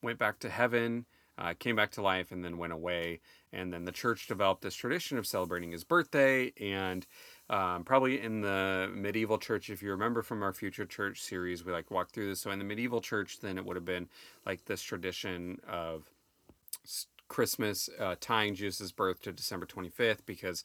went 0.01 0.17
back 0.17 0.39
to 0.39 0.49
heaven, 0.49 1.05
uh, 1.37 1.53
came 1.59 1.75
back 1.75 1.91
to 1.91 2.01
life, 2.01 2.31
and 2.31 2.43
then 2.43 2.57
went 2.57 2.73
away. 2.73 3.19
And 3.53 3.71
then 3.71 3.85
the 3.85 3.91
church 3.91 4.25
developed 4.25 4.63
this 4.63 4.73
tradition 4.73 5.19
of 5.19 5.27
celebrating 5.27 5.71
his 5.71 5.83
birthday. 5.83 6.51
And 6.59 7.05
um, 7.47 7.83
probably 7.83 8.19
in 8.19 8.41
the 8.41 8.89
medieval 8.91 9.37
church, 9.37 9.69
if 9.69 9.83
you 9.83 9.91
remember 9.91 10.23
from 10.23 10.41
our 10.41 10.51
future 10.51 10.83
church 10.83 11.21
series, 11.21 11.63
we 11.63 11.71
like 11.71 11.91
walked 11.91 12.15
through 12.15 12.29
this. 12.29 12.41
So 12.41 12.49
in 12.49 12.57
the 12.57 12.65
medieval 12.65 12.99
church, 12.99 13.39
then 13.39 13.59
it 13.59 13.65
would 13.65 13.75
have 13.75 13.85
been 13.85 14.09
like 14.47 14.65
this 14.65 14.81
tradition 14.81 15.59
of 15.69 16.09
Christmas 17.27 17.87
uh, 17.99 18.15
tying 18.19 18.55
Jesus' 18.55 18.91
birth 18.91 19.21
to 19.21 19.31
December 19.31 19.67
25th 19.67 20.25
because 20.25 20.63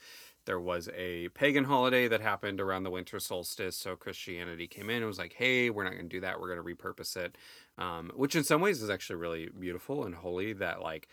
there 0.50 0.58
was 0.58 0.88
a 0.96 1.28
pagan 1.28 1.62
holiday 1.62 2.08
that 2.08 2.20
happened 2.20 2.60
around 2.60 2.82
the 2.82 2.90
winter 2.90 3.20
solstice. 3.20 3.76
So 3.76 3.94
Christianity 3.94 4.66
came 4.66 4.90
in 4.90 4.96
and 4.96 5.06
was 5.06 5.16
like, 5.16 5.34
hey, 5.34 5.70
we're 5.70 5.84
not 5.84 5.92
going 5.92 6.08
to 6.08 6.16
do 6.16 6.22
that. 6.22 6.40
We're 6.40 6.52
going 6.52 6.58
to 6.58 6.74
repurpose 6.74 7.16
it. 7.16 7.38
Um, 7.78 8.10
which 8.16 8.34
in 8.34 8.42
some 8.42 8.60
ways 8.60 8.82
is 8.82 8.90
actually 8.90 9.14
really 9.14 9.48
beautiful 9.56 10.02
and 10.02 10.12
holy 10.12 10.52
that 10.54 10.82
like 10.82 11.06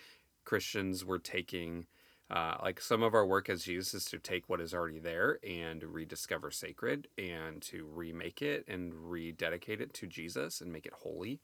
Christians 0.44 1.06
were 1.06 1.20
taking. 1.20 1.86
Uh, 2.32 2.56
like 2.64 2.82
some 2.82 3.04
of 3.04 3.14
our 3.14 3.28
work 3.28 3.48
as 3.48 3.64
Jesus 3.64 3.94
is 3.94 4.06
to 4.06 4.18
take 4.18 4.50
what 4.50 4.60
is 4.60 4.74
already 4.74 5.00
there 5.00 5.38
and 5.48 5.84
rediscover 5.84 6.50
sacred 6.50 7.08
and 7.16 7.62
to 7.62 7.86
remake 7.86 8.42
it 8.42 8.66
and 8.68 8.92
rededicate 8.96 9.80
it 9.80 9.94
to 9.94 10.08
Jesus 10.08 10.62
and 10.62 10.74
make 10.74 10.88
it 10.88 10.94
holy 10.94 11.40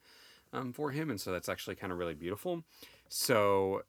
um, 0.52 0.72
for 0.72 0.90
him. 0.90 1.10
And 1.10 1.20
so 1.20 1.30
that's 1.30 1.48
actually 1.48 1.76
kind 1.76 1.92
of 1.92 1.98
really 1.98 2.14
beautiful. 2.14 2.64
So 3.08 3.82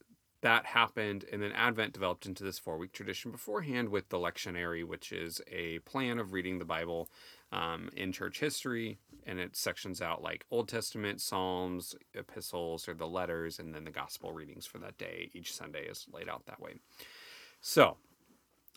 that 0.45 0.67
happened, 0.67 1.25
and 1.33 1.41
then 1.41 1.51
Advent 1.53 1.91
developed 1.91 2.27
into 2.27 2.43
this 2.43 2.59
four 2.59 2.77
week 2.77 2.91
tradition 2.91 3.31
beforehand 3.31 3.89
with 3.89 4.09
the 4.09 4.19
lectionary, 4.19 4.83
which 4.85 5.11
is 5.11 5.41
a 5.51 5.79
plan 5.79 6.19
of 6.19 6.33
reading 6.33 6.59
the 6.59 6.65
Bible 6.65 7.09
um, 7.51 7.89
in 7.97 8.11
church 8.11 8.41
history. 8.41 8.99
And 9.25 9.39
it 9.39 9.55
sections 9.55 10.03
out 10.03 10.21
like 10.21 10.45
Old 10.51 10.67
Testament, 10.67 11.19
Psalms, 11.19 11.95
epistles, 12.13 12.87
or 12.87 12.93
the 12.93 13.07
letters, 13.07 13.57
and 13.57 13.73
then 13.73 13.85
the 13.85 13.91
gospel 13.91 14.33
readings 14.33 14.67
for 14.67 14.77
that 14.77 14.99
day. 14.99 15.31
Each 15.33 15.51
Sunday 15.51 15.87
is 15.87 16.05
laid 16.13 16.29
out 16.29 16.45
that 16.45 16.61
way. 16.61 16.75
So 17.59 17.97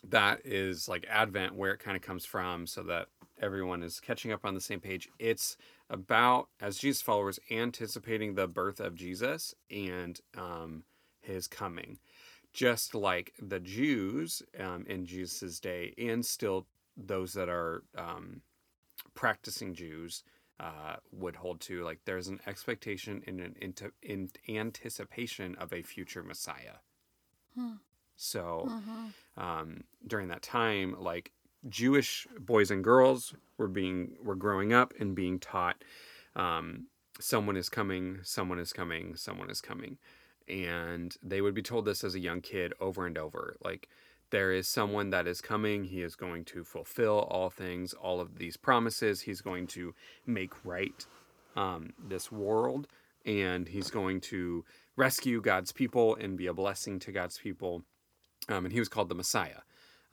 that 0.09 0.41
is 0.43 0.89
like 0.89 1.05
Advent, 1.07 1.53
where 1.53 1.73
it 1.73 1.79
kind 1.79 1.95
of 1.95 2.01
comes 2.01 2.25
from, 2.25 2.65
so 2.65 2.81
that 2.81 3.09
everyone 3.39 3.83
is 3.83 3.99
catching 3.99 4.31
up 4.31 4.43
on 4.43 4.55
the 4.55 4.59
same 4.59 4.79
page. 4.79 5.07
It's 5.19 5.55
about, 5.87 6.47
as 6.59 6.79
Jesus 6.79 7.03
followers, 7.03 7.39
anticipating 7.51 8.33
the 8.33 8.47
birth 8.47 8.79
of 8.79 8.95
Jesus 8.95 9.53
and 9.69 10.19
um, 10.35 10.83
his 11.29 11.47
coming. 11.47 11.99
Just 12.51 12.95
like 12.95 13.33
the 13.39 13.59
Jews 13.59 14.41
um, 14.59 14.85
in 14.87 15.05
Jesus' 15.05 15.59
day, 15.59 15.93
and 15.97 16.25
still 16.25 16.65
those 16.97 17.33
that 17.33 17.47
are 17.47 17.83
um, 17.95 18.41
practicing 19.13 19.73
Jews 19.75 20.23
uh, 20.59 20.95
would 21.11 21.35
hold 21.35 21.61
to, 21.61 21.83
like 21.83 21.99
there's 22.05 22.27
an 22.27 22.39
expectation 22.47 23.21
and 23.27 23.39
an 23.39 23.55
into, 23.61 23.91
in 24.01 24.29
anticipation 24.49 25.55
of 25.55 25.71
a 25.71 25.83
future 25.83 26.23
Messiah. 26.23 26.79
Hmm. 27.55 27.75
So 28.15 28.67
um, 29.37 29.83
during 30.05 30.27
that 30.27 30.41
time, 30.41 30.95
like 30.99 31.31
Jewish 31.69 32.27
boys 32.37 32.71
and 32.71 32.83
girls 32.83 33.33
were 33.57 33.67
being 33.67 34.17
were 34.21 34.35
growing 34.35 34.73
up 34.73 34.93
and 34.99 35.15
being 35.15 35.39
taught 35.39 35.83
um, 36.35 36.87
someone 37.19 37.55
is 37.55 37.69
coming, 37.69 38.19
someone 38.23 38.59
is 38.59 38.73
coming, 38.73 39.15
someone 39.15 39.49
is 39.49 39.61
coming. 39.61 39.97
And 40.49 41.15
they 41.21 41.41
would 41.41 41.53
be 41.53 41.61
told 41.61 41.85
this 41.85 42.03
as 42.03 42.15
a 42.15 42.19
young 42.19 42.41
kid 42.41 42.73
over 42.79 43.05
and 43.05 43.17
over. 43.17 43.55
Like, 43.63 43.87
there 44.31 44.51
is 44.51 44.67
someone 44.67 45.09
that 45.09 45.27
is 45.27 45.41
coming. 45.41 45.85
He 45.85 46.01
is 46.01 46.15
going 46.15 46.45
to 46.45 46.63
fulfill 46.63 47.19
all 47.29 47.49
things, 47.49 47.93
all 47.93 48.19
of 48.19 48.37
these 48.37 48.57
promises. 48.57 49.21
He's 49.21 49.41
going 49.41 49.67
to 49.67 49.93
make 50.25 50.53
right 50.63 51.05
um, 51.55 51.93
this 52.07 52.31
world, 52.31 52.87
and 53.25 53.67
he's 53.67 53.89
going 53.89 54.21
to 54.21 54.65
rescue 54.95 55.41
God's 55.41 55.71
people 55.71 56.15
and 56.15 56.37
be 56.37 56.47
a 56.47 56.53
blessing 56.53 56.99
to 56.99 57.11
God's 57.11 57.37
people. 57.37 57.83
Um, 58.47 58.65
and 58.65 58.73
he 58.73 58.79
was 58.79 58.89
called 58.89 59.09
the 59.09 59.15
Messiah, 59.15 59.61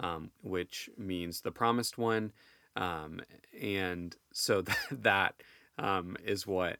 um, 0.00 0.30
which 0.42 0.90
means 0.96 1.40
the 1.40 1.52
promised 1.52 1.98
one. 1.98 2.32
Um, 2.74 3.20
and 3.60 4.16
so 4.32 4.62
that, 4.90 5.34
um, 5.78 6.16
is 6.24 6.46
what 6.46 6.78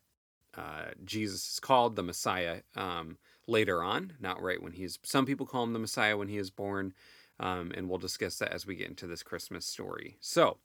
uh, 0.56 0.86
Jesus 1.04 1.52
is 1.52 1.60
called 1.60 1.96
the 1.96 2.02
Messiah 2.02 2.62
um, 2.75 3.18
later 3.46 3.82
on, 3.82 4.14
not 4.20 4.42
right 4.42 4.62
when 4.62 4.72
he's. 4.72 4.98
Some 5.02 5.26
people 5.26 5.46
call 5.46 5.64
him 5.64 5.72
the 5.72 5.78
Messiah 5.78 6.16
when 6.16 6.28
he 6.28 6.38
is 6.38 6.50
born, 6.50 6.94
um, 7.38 7.72
and 7.74 7.88
we'll 7.88 7.98
discuss 7.98 8.38
that 8.38 8.52
as 8.52 8.66
we 8.66 8.76
get 8.76 8.88
into 8.88 9.06
this 9.06 9.22
Christmas 9.22 9.66
story. 9.66 10.16
So, 10.20 10.58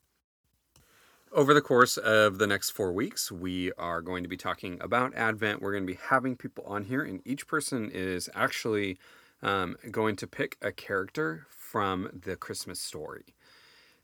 over 1.32 1.54
the 1.54 1.62
course 1.62 1.96
of 1.96 2.38
the 2.38 2.46
next 2.46 2.70
four 2.70 2.92
weeks, 2.92 3.32
we 3.32 3.72
are 3.72 4.02
going 4.02 4.22
to 4.22 4.28
be 4.28 4.36
talking 4.36 4.78
about 4.80 5.14
Advent. 5.14 5.62
We're 5.62 5.72
going 5.72 5.86
to 5.86 5.92
be 5.92 5.98
having 6.08 6.36
people 6.36 6.64
on 6.66 6.84
here, 6.84 7.02
and 7.02 7.20
each 7.24 7.46
person 7.46 7.90
is 7.92 8.28
actually 8.34 8.98
um, 9.42 9.76
going 9.90 10.16
to 10.16 10.26
pick 10.26 10.56
a 10.60 10.72
character 10.72 11.46
from 11.48 12.20
the 12.24 12.36
Christmas 12.36 12.78
story 12.80 13.34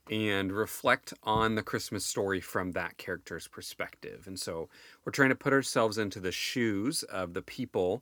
and 0.09 0.51
reflect 0.51 1.13
on 1.23 1.55
the 1.55 1.61
Christmas 1.61 2.05
story 2.05 2.41
from 2.41 2.71
that 2.71 2.97
character's 2.97 3.47
perspective. 3.47 4.25
And 4.25 4.39
so 4.39 4.69
we're 5.05 5.11
trying 5.11 5.29
to 5.29 5.35
put 5.35 5.53
ourselves 5.53 5.97
into 5.97 6.19
the 6.19 6.31
shoes 6.31 7.03
of 7.03 7.33
the 7.33 7.41
people 7.41 8.01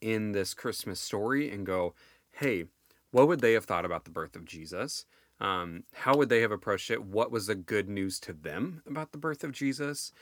in 0.00 0.32
this 0.32 0.54
Christmas 0.54 1.00
story 1.00 1.50
and 1.50 1.66
go, 1.66 1.94
hey, 2.32 2.64
what 3.10 3.28
would 3.28 3.40
they 3.40 3.52
have 3.54 3.64
thought 3.64 3.84
about 3.84 4.04
the 4.04 4.10
birth 4.10 4.36
of 4.36 4.44
Jesus? 4.44 5.06
Um, 5.40 5.84
how 5.94 6.16
would 6.16 6.28
they 6.28 6.40
have 6.40 6.52
approached 6.52 6.90
it? 6.90 7.04
What 7.04 7.30
was 7.30 7.46
the 7.46 7.54
good 7.54 7.88
news 7.88 8.18
to 8.20 8.32
them 8.32 8.82
about 8.86 9.12
the 9.12 9.18
birth 9.18 9.44
of 9.44 9.52
Jesus? 9.52 10.12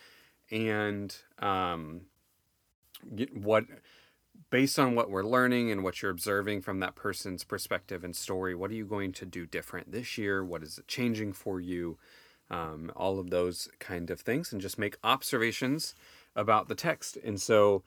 And 0.51 1.15
um, 1.39 2.03
what, 3.33 3.65
based 4.51 4.79
on 4.79 4.95
what 4.95 5.11
we're 5.11 5.25
learning 5.25 5.71
and 5.71 5.83
what 5.83 6.03
you're 6.03 6.11
observing 6.11 6.63
from 6.63 6.81
that 6.81 6.95
person's 6.95 7.45
perspective 7.45 8.05
and 8.05 8.15
story, 8.15 8.55
what 8.55 8.71
are 8.71 8.75
you 8.75 8.85
going 8.85 9.13
to 9.13 9.27
do 9.27 9.47
different 9.47 9.91
this 9.91 10.19
year? 10.19 10.45
What 10.45 10.63
is 10.63 10.79
it 10.79 10.87
changing 10.87 11.33
for 11.33 11.61
you? 11.61 11.99
Um, 12.49 12.93
all 12.95 13.19
of 13.19 13.31
those 13.31 13.69
kind 13.81 14.09
of 14.09 14.21
things, 14.21 14.53
and 14.53 14.61
just 14.61 14.79
make 14.79 14.99
observations 15.03 15.97
about 16.37 16.69
the 16.69 16.77
text. 16.77 17.19
And 17.25 17.41
so, 17.41 17.83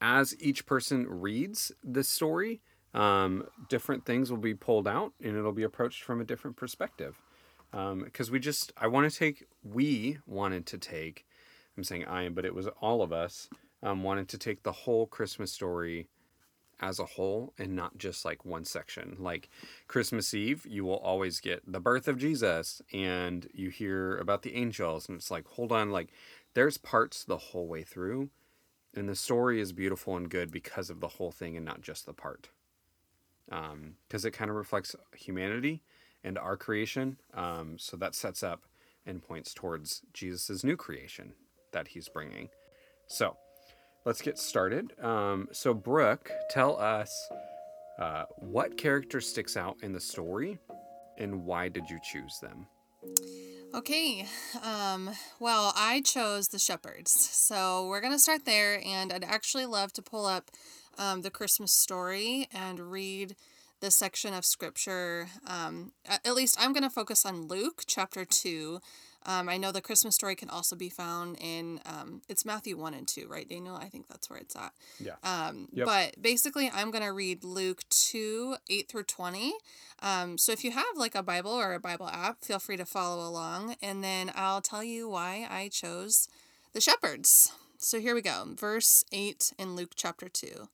as 0.00 0.34
each 0.40 0.66
person 0.66 1.06
reads 1.08 1.72
the 1.84 2.02
story, 2.02 2.60
um, 2.94 3.44
different 3.68 4.04
things 4.04 4.30
will 4.30 4.38
be 4.38 4.54
pulled 4.54 4.88
out 4.88 5.12
and 5.22 5.36
it'll 5.36 5.52
be 5.52 5.62
approached 5.62 6.02
from 6.02 6.20
a 6.20 6.24
different 6.24 6.56
perspective. 6.56 7.20
Because 7.70 8.30
we 8.30 8.40
just, 8.40 8.72
I 8.76 8.88
want 8.88 9.10
to 9.10 9.16
take, 9.16 9.46
we 9.62 10.18
wanted 10.26 10.66
to 10.66 10.78
take, 10.78 11.24
I'm 11.76 11.84
saying 11.84 12.04
I 12.06 12.24
am, 12.24 12.34
but 12.34 12.44
it 12.44 12.54
was 12.54 12.66
all 12.80 13.00
of 13.00 13.12
us, 13.12 13.48
um, 13.82 14.02
wanted 14.02 14.28
to 14.30 14.38
take 14.38 14.62
the 14.62 14.72
whole 14.72 15.06
Christmas 15.06 15.52
story 15.52 16.08
as 16.80 16.98
a 16.98 17.04
whole 17.04 17.52
and 17.58 17.76
not 17.76 17.96
just 17.98 18.24
like 18.24 18.44
one 18.44 18.64
section. 18.64 19.16
Like 19.18 19.50
Christmas 19.86 20.34
Eve, 20.34 20.66
you 20.66 20.84
will 20.84 20.98
always 20.98 21.38
get 21.38 21.62
the 21.70 21.78
birth 21.78 22.08
of 22.08 22.18
Jesus 22.18 22.82
and 22.92 23.46
you 23.52 23.68
hear 23.68 24.16
about 24.16 24.42
the 24.42 24.56
angels, 24.56 25.08
and 25.08 25.16
it's 25.16 25.30
like, 25.30 25.46
hold 25.46 25.70
on, 25.70 25.90
like 25.90 26.08
there's 26.54 26.78
parts 26.78 27.22
the 27.22 27.36
whole 27.36 27.68
way 27.68 27.82
through, 27.84 28.30
and 28.94 29.08
the 29.08 29.14
story 29.14 29.60
is 29.60 29.72
beautiful 29.72 30.16
and 30.16 30.28
good 30.28 30.50
because 30.50 30.90
of 30.90 31.00
the 31.00 31.08
whole 31.08 31.30
thing 31.30 31.56
and 31.56 31.64
not 31.64 31.80
just 31.80 32.06
the 32.06 32.12
part. 32.12 32.50
Because 33.48 34.24
it 34.24 34.32
kind 34.32 34.50
of 34.50 34.56
reflects 34.56 34.94
humanity 35.16 35.82
and 36.22 36.38
our 36.38 36.56
creation. 36.56 37.16
Um, 37.34 37.76
so 37.78 37.96
that 37.96 38.14
sets 38.14 38.42
up 38.42 38.64
and 39.06 39.22
points 39.22 39.54
towards 39.54 40.02
Jesus' 40.12 40.62
new 40.62 40.76
creation 40.76 41.32
that 41.72 41.88
he's 41.88 42.08
bringing. 42.08 42.48
So 43.06 43.36
let's 44.04 44.22
get 44.22 44.38
started. 44.38 44.92
Um, 45.00 45.48
so, 45.52 45.74
Brooke, 45.74 46.30
tell 46.50 46.78
us 46.80 47.12
uh, 47.98 48.24
what 48.38 48.76
character 48.76 49.20
sticks 49.20 49.56
out 49.56 49.76
in 49.82 49.92
the 49.92 50.00
story 50.00 50.58
and 51.18 51.44
why 51.44 51.68
did 51.68 51.88
you 51.90 51.98
choose 52.02 52.38
them? 52.40 52.66
Okay. 53.72 54.26
Um, 54.64 55.10
well, 55.38 55.72
I 55.76 56.00
chose 56.00 56.48
the 56.48 56.58
shepherds. 56.58 57.12
So 57.12 57.86
we're 57.86 58.00
going 58.00 58.12
to 58.12 58.18
start 58.18 58.44
there. 58.44 58.82
And 58.84 59.12
I'd 59.12 59.24
actually 59.24 59.66
love 59.66 59.92
to 59.92 60.02
pull 60.02 60.26
up 60.26 60.50
um, 60.98 61.22
the 61.22 61.30
Christmas 61.30 61.72
story 61.72 62.48
and 62.52 62.90
read 62.90 63.36
the 63.80 63.92
section 63.92 64.34
of 64.34 64.44
scripture. 64.44 65.28
Um, 65.46 65.92
at 66.08 66.34
least 66.34 66.56
I'm 66.58 66.72
going 66.72 66.82
to 66.82 66.90
focus 66.90 67.24
on 67.24 67.46
Luke 67.46 67.84
chapter 67.86 68.24
2. 68.24 68.80
Um, 69.26 69.48
I 69.48 69.58
know 69.58 69.70
the 69.70 69.82
Christmas 69.82 70.14
story 70.14 70.34
can 70.34 70.48
also 70.48 70.74
be 70.74 70.88
found 70.88 71.36
in, 71.40 71.80
um, 71.84 72.22
it's 72.28 72.44
Matthew 72.44 72.76
1 72.78 72.94
and 72.94 73.06
2, 73.06 73.28
right, 73.28 73.46
Daniel? 73.48 73.76
I 73.76 73.88
think 73.88 74.08
that's 74.08 74.30
where 74.30 74.38
it's 74.38 74.56
at. 74.56 74.72
Yeah. 74.98 75.16
Um, 75.22 75.68
Yep. 75.72 75.86
But 75.86 76.22
basically, 76.22 76.70
I'm 76.72 76.90
going 76.90 77.04
to 77.04 77.12
read 77.12 77.44
Luke 77.44 77.82
2 77.90 78.56
8 78.68 78.88
through 78.88 79.04
20. 79.04 79.52
Um, 80.02 80.38
so 80.38 80.52
if 80.52 80.64
you 80.64 80.70
have 80.70 80.84
like 80.96 81.14
a 81.14 81.22
Bible 81.22 81.52
or 81.52 81.74
a 81.74 81.80
Bible 81.80 82.08
app, 82.08 82.42
feel 82.42 82.58
free 82.58 82.78
to 82.78 82.86
follow 82.86 83.28
along. 83.28 83.76
And 83.82 84.02
then 84.02 84.32
I'll 84.34 84.62
tell 84.62 84.82
you 84.82 85.08
why 85.08 85.46
I 85.50 85.68
chose 85.68 86.26
the 86.72 86.80
shepherds. 86.80 87.52
So 87.78 88.00
here 88.00 88.14
we 88.14 88.22
go. 88.22 88.44
Verse 88.56 89.04
8 89.12 89.52
in 89.58 89.76
Luke 89.76 89.92
chapter 89.94 90.28
2. 90.28 90.68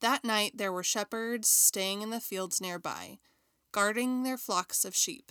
That 0.00 0.24
night 0.24 0.52
there 0.56 0.72
were 0.72 0.82
shepherds 0.82 1.48
staying 1.48 2.00
in 2.00 2.10
the 2.10 2.20
fields 2.20 2.60
nearby, 2.60 3.18
guarding 3.72 4.22
their 4.22 4.38
flocks 4.38 4.84
of 4.84 4.94
sheep. 4.96 5.30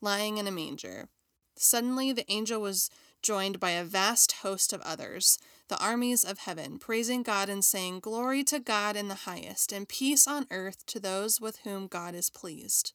lying 0.00 0.38
in 0.38 0.46
a 0.46 0.52
manger. 0.52 1.08
Suddenly 1.56 2.12
the 2.12 2.30
angel 2.30 2.60
was 2.60 2.90
joined 3.22 3.58
by 3.58 3.70
a 3.70 3.84
vast 3.84 4.32
host 4.32 4.72
of 4.72 4.80
others, 4.82 5.38
the 5.68 5.82
armies 5.82 6.24
of 6.24 6.38
heaven, 6.38 6.78
praising 6.78 7.22
God 7.22 7.48
and 7.48 7.64
saying, 7.64 8.00
Glory 8.00 8.44
to 8.44 8.60
God 8.60 8.96
in 8.96 9.08
the 9.08 9.14
highest, 9.14 9.72
and 9.72 9.88
peace 9.88 10.26
on 10.26 10.46
earth 10.50 10.86
to 10.86 11.00
those 11.00 11.40
with 11.40 11.58
whom 11.58 11.86
God 11.86 12.14
is 12.14 12.30
pleased. 12.30 12.92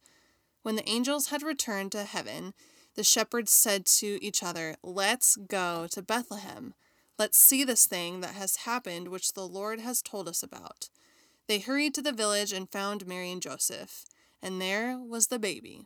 When 0.61 0.75
the 0.75 0.89
angels 0.89 1.27
had 1.27 1.43
returned 1.43 1.91
to 1.91 2.03
heaven, 2.03 2.53
the 2.95 3.03
shepherds 3.03 3.51
said 3.51 3.85
to 3.85 4.23
each 4.23 4.41
other, 4.41 4.75
Let's 4.81 5.35
go 5.35 5.87
to 5.91 6.01
Bethlehem. 6.01 6.73
Let's 7.19 7.37
see 7.37 7.63
this 7.63 7.85
thing 7.85 8.21
that 8.21 8.33
has 8.33 8.57
happened, 8.57 9.09
which 9.09 9.33
the 9.33 9.47
Lord 9.47 9.79
has 9.79 10.01
told 10.01 10.27
us 10.27 10.41
about. 10.41 10.89
They 11.47 11.59
hurried 11.59 11.93
to 11.95 12.01
the 12.01 12.13
village 12.13 12.53
and 12.53 12.71
found 12.71 13.05
Mary 13.05 13.31
and 13.31 13.41
Joseph, 13.41 14.05
and 14.41 14.61
there 14.61 14.97
was 14.97 15.27
the 15.27 15.39
baby, 15.39 15.85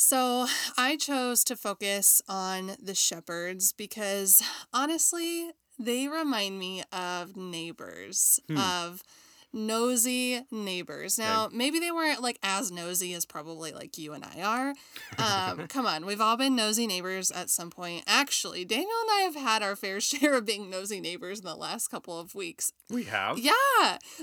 So, 0.00 0.46
I 0.76 0.94
chose 0.94 1.42
to 1.42 1.56
focus 1.56 2.22
on 2.28 2.76
the 2.80 2.94
shepherds 2.94 3.72
because 3.72 4.40
honestly, 4.72 5.50
they 5.76 6.06
remind 6.06 6.56
me 6.56 6.84
of 6.92 7.36
neighbors, 7.36 8.38
Hmm. 8.46 8.58
of 8.58 9.02
nosy 9.52 10.42
neighbors. 10.52 11.18
Now, 11.18 11.48
maybe 11.52 11.80
they 11.80 11.90
weren't 11.90 12.22
like 12.22 12.38
as 12.44 12.70
nosy 12.70 13.12
as 13.12 13.26
probably 13.26 13.72
like 13.72 13.98
you 13.98 14.12
and 14.12 14.24
I 14.24 14.40
are. 14.40 14.74
Um, 15.18 15.66
come 15.66 15.84
on, 15.84 16.06
we've 16.06 16.20
all 16.20 16.36
been 16.36 16.54
nosy 16.54 16.86
neighbors 16.86 17.32
at 17.32 17.50
some 17.50 17.68
point. 17.70 18.04
Actually, 18.06 18.64
Daniel 18.64 18.92
and 19.00 19.10
I 19.10 19.20
have 19.22 19.34
had 19.34 19.64
our 19.64 19.74
fair 19.74 20.00
share 20.12 20.34
of 20.34 20.44
being 20.44 20.70
nosy 20.70 21.00
neighbors 21.00 21.40
in 21.40 21.44
the 21.44 21.56
last 21.56 21.88
couple 21.88 22.16
of 22.20 22.36
weeks. 22.36 22.72
We 22.88 23.02
have. 23.04 23.36
Yeah. 23.38 23.52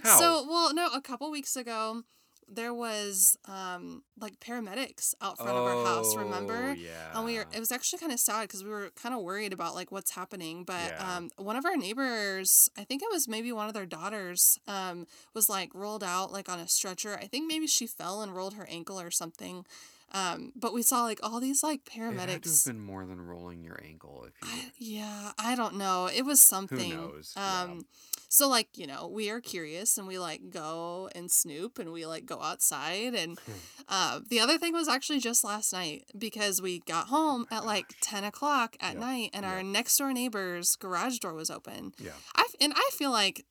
How? 0.03 0.19
So, 0.19 0.47
well, 0.47 0.73
no, 0.73 0.87
a 0.93 1.01
couple 1.01 1.29
weeks 1.29 1.57
ago, 1.57 2.03
there 2.47 2.73
was 2.73 3.37
um 3.45 4.03
like 4.19 4.39
paramedics 4.39 5.13
out 5.21 5.37
front 5.37 5.57
of 5.57 5.63
our 5.65 5.85
house. 5.85 6.15
Remember? 6.15 6.69
Oh, 6.69 6.73
Yeah. 6.73 7.11
And 7.15 7.25
we 7.25 7.37
were, 7.37 7.45
it 7.53 7.59
was 7.59 7.71
actually 7.71 7.99
kind 7.99 8.11
of 8.11 8.19
sad 8.19 8.43
because 8.43 8.63
we 8.63 8.69
were 8.69 8.91
kind 8.95 9.15
of 9.15 9.21
worried 9.21 9.51
about 9.53 9.73
like 9.75 9.91
what's 9.91 10.11
happening. 10.11 10.63
But 10.63 10.91
Yeah. 10.91 11.17
um, 11.17 11.29
one 11.37 11.55
of 11.55 11.65
our 11.65 11.75
neighbors, 11.75 12.69
I 12.77 12.83
think 12.83 13.01
it 13.01 13.09
was 13.11 13.27
maybe 13.27 13.51
one 13.51 13.67
of 13.67 13.73
their 13.73 13.85
daughters, 13.85 14.59
um, 14.67 15.07
was 15.33 15.49
like 15.49 15.73
rolled 15.73 16.03
out 16.03 16.31
like 16.31 16.47
on 16.49 16.59
a 16.59 16.67
stretcher. 16.67 17.17
I 17.21 17.27
think 17.27 17.47
maybe 17.47 17.67
she 17.67 17.87
fell 17.87 18.21
and 18.21 18.35
rolled 18.35 18.53
her 18.55 18.67
ankle 18.69 18.99
or 18.99 19.11
something. 19.11 19.65
Um, 20.13 20.53
but 20.55 20.73
we 20.73 20.81
saw 20.81 21.03
like 21.03 21.19
all 21.23 21.39
these 21.41 21.61
like 21.63 21.83
paramedics. 21.83 22.23
It 22.23 22.29
had 22.29 22.43
to 22.43 22.49
have 22.49 22.63
been 22.65 22.79
more 22.79 23.05
than 23.05 23.19
rolling 23.19 23.63
your 23.63 23.79
ankle 23.83 24.25
if 24.27 24.33
you. 24.41 24.57
I, 24.57 24.71
yeah, 24.77 25.31
I 25.37 25.55
don't 25.55 25.75
know. 25.75 26.07
It 26.13 26.23
was 26.25 26.41
something. 26.41 26.91
Who 26.91 26.97
knows? 26.97 27.33
Yeah. 27.35 27.61
Um, 27.63 27.85
so 28.29 28.47
like 28.47 28.77
you 28.77 28.87
know, 28.87 29.07
we 29.07 29.29
are 29.29 29.41
curious 29.41 29.97
and 29.97 30.07
we 30.07 30.17
like 30.19 30.49
go 30.49 31.09
and 31.15 31.29
snoop 31.29 31.79
and 31.79 31.91
we 31.91 32.05
like 32.05 32.25
go 32.25 32.41
outside 32.41 33.13
and 33.13 33.37
Hmm. 33.45 33.51
uh, 33.87 34.19
the 34.29 34.39
other 34.39 34.57
thing 34.57 34.73
was 34.73 34.87
actually 34.87 35.19
just 35.19 35.43
last 35.43 35.71
night 35.73 36.05
because 36.17 36.61
we 36.61 36.79
got 36.79 37.07
home 37.07 37.45
at 37.51 37.65
like 37.65 37.85
ten 38.01 38.23
o'clock 38.23 38.77
at 38.79 38.93
Yep, 38.93 39.01
night 39.01 39.29
and 39.33 39.45
our 39.45 39.61
next 39.63 39.97
door 39.97 40.13
neighbor's 40.13 40.75
garage 40.75 41.19
door 41.19 41.33
was 41.33 41.49
open. 41.51 41.91
Yeah. 41.99 42.11
I 42.35 42.45
and 42.61 42.73
I 42.75 42.89
feel 42.93 43.11
like 43.11 43.45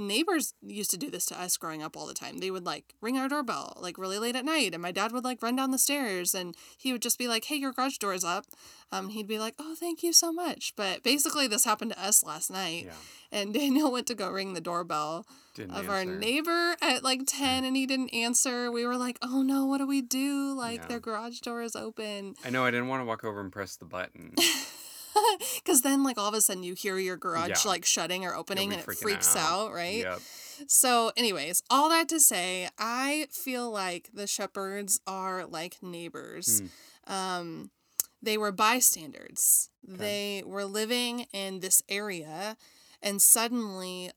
neighbors 0.00 0.54
used 0.62 0.90
to 0.90 0.96
do 0.96 1.10
this 1.10 1.26
to 1.26 1.40
us 1.40 1.56
growing 1.56 1.82
up 1.82 1.96
all 1.96 2.06
the 2.06 2.14
time. 2.14 2.38
They 2.38 2.50
would 2.50 2.64
like 2.66 2.94
ring 3.00 3.16
our 3.18 3.28
doorbell 3.28 3.76
like 3.80 3.98
really 3.98 4.18
late 4.18 4.36
at 4.36 4.44
night, 4.44 4.72
and 4.72 4.82
my 4.82 4.90
dad 4.92 5.12
would 5.12 5.24
like 5.24 5.42
run 5.42 5.56
down 5.56 5.70
the 5.70 5.78
stairs, 5.78 6.34
and 6.34 6.56
he 6.76 6.92
would 6.92 7.02
just 7.02 7.18
be 7.18 7.28
like, 7.28 7.44
"Hey, 7.44 7.56
your 7.56 7.72
garage 7.72 7.98
door 7.98 8.14
is 8.14 8.24
up." 8.24 8.46
Um, 8.92 9.10
he'd 9.10 9.28
be 9.28 9.38
like, 9.38 9.54
"Oh, 9.58 9.74
thank 9.78 10.02
you 10.02 10.12
so 10.12 10.32
much." 10.32 10.72
But 10.76 11.02
basically, 11.02 11.46
this 11.46 11.64
happened 11.64 11.92
to 11.92 12.02
us 12.02 12.24
last 12.24 12.50
night, 12.50 12.86
Yeah. 12.86 12.92
and 13.30 13.54
Daniel 13.60 13.92
went 13.92 14.06
to 14.08 14.14
go 14.14 14.30
ring 14.30 14.54
the 14.54 14.60
doorbell 14.60 15.26
Didn't 15.54 15.74
of 15.76 15.88
our 15.88 16.04
neighbor 16.04 16.76
at 16.82 17.04
like 17.04 17.20
ten, 17.26 17.64
and 17.66 17.76
he 17.76 17.86
didn't 17.86 18.10
answer. 18.14 18.70
We 18.72 18.84
were 18.86 18.96
like, 18.96 19.18
"Oh 19.22 19.42
no, 19.42 19.66
what 19.66 19.78
do 19.78 19.86
we 19.86 20.02
do? 20.02 20.52
Like 20.56 20.80
Yeah. 20.80 20.86
their 20.88 21.00
garage 21.00 21.40
door 21.40 21.62
is 21.62 21.76
open." 21.76 22.34
I 22.44 22.50
know. 22.50 22.64
I 22.64 22.70
didn't 22.70 22.88
want 22.88 23.00
to 23.02 23.04
walk 23.04 23.22
over 23.24 23.40
and 23.40 23.52
press 23.52 23.76
the 23.76 23.84
button. 23.84 24.34
Because 25.56 25.82
then, 25.82 26.02
like 26.02 26.18
all 26.18 26.28
of 26.28 26.34
a 26.34 26.40
sudden, 26.40 26.62
you 26.62 26.74
hear 26.74 26.98
your 26.98 27.16
garage 27.16 27.48
Yeah. 27.64 27.70
like 27.70 27.84
shutting 27.84 28.24
or 28.24 28.34
opening, 28.34 28.72
and 28.72 28.80
it 28.80 28.84
freaks 28.96 29.36
out. 29.36 29.68
out, 29.68 29.72
right? 29.72 29.98
Yep. 30.04 30.20
So, 30.66 31.12
anyways, 31.16 31.62
all 31.70 31.88
that 31.88 32.08
to 32.10 32.20
say, 32.20 32.68
I 32.78 33.26
feel 33.30 33.70
like 33.70 34.10
the 34.12 34.26
shepherds 34.26 35.00
are 35.06 35.46
like 35.46 35.82
neighbors. 35.82 36.62
Um, 37.06 37.70
they 38.22 38.36
were 38.36 38.52
bystanders. 38.52 39.70
They 39.82 40.42
were 40.44 40.64
living 40.66 41.26
in 41.32 41.60
this 41.60 41.82
area, 41.88 42.56
and 43.02 43.22
suddenly, 43.22 44.10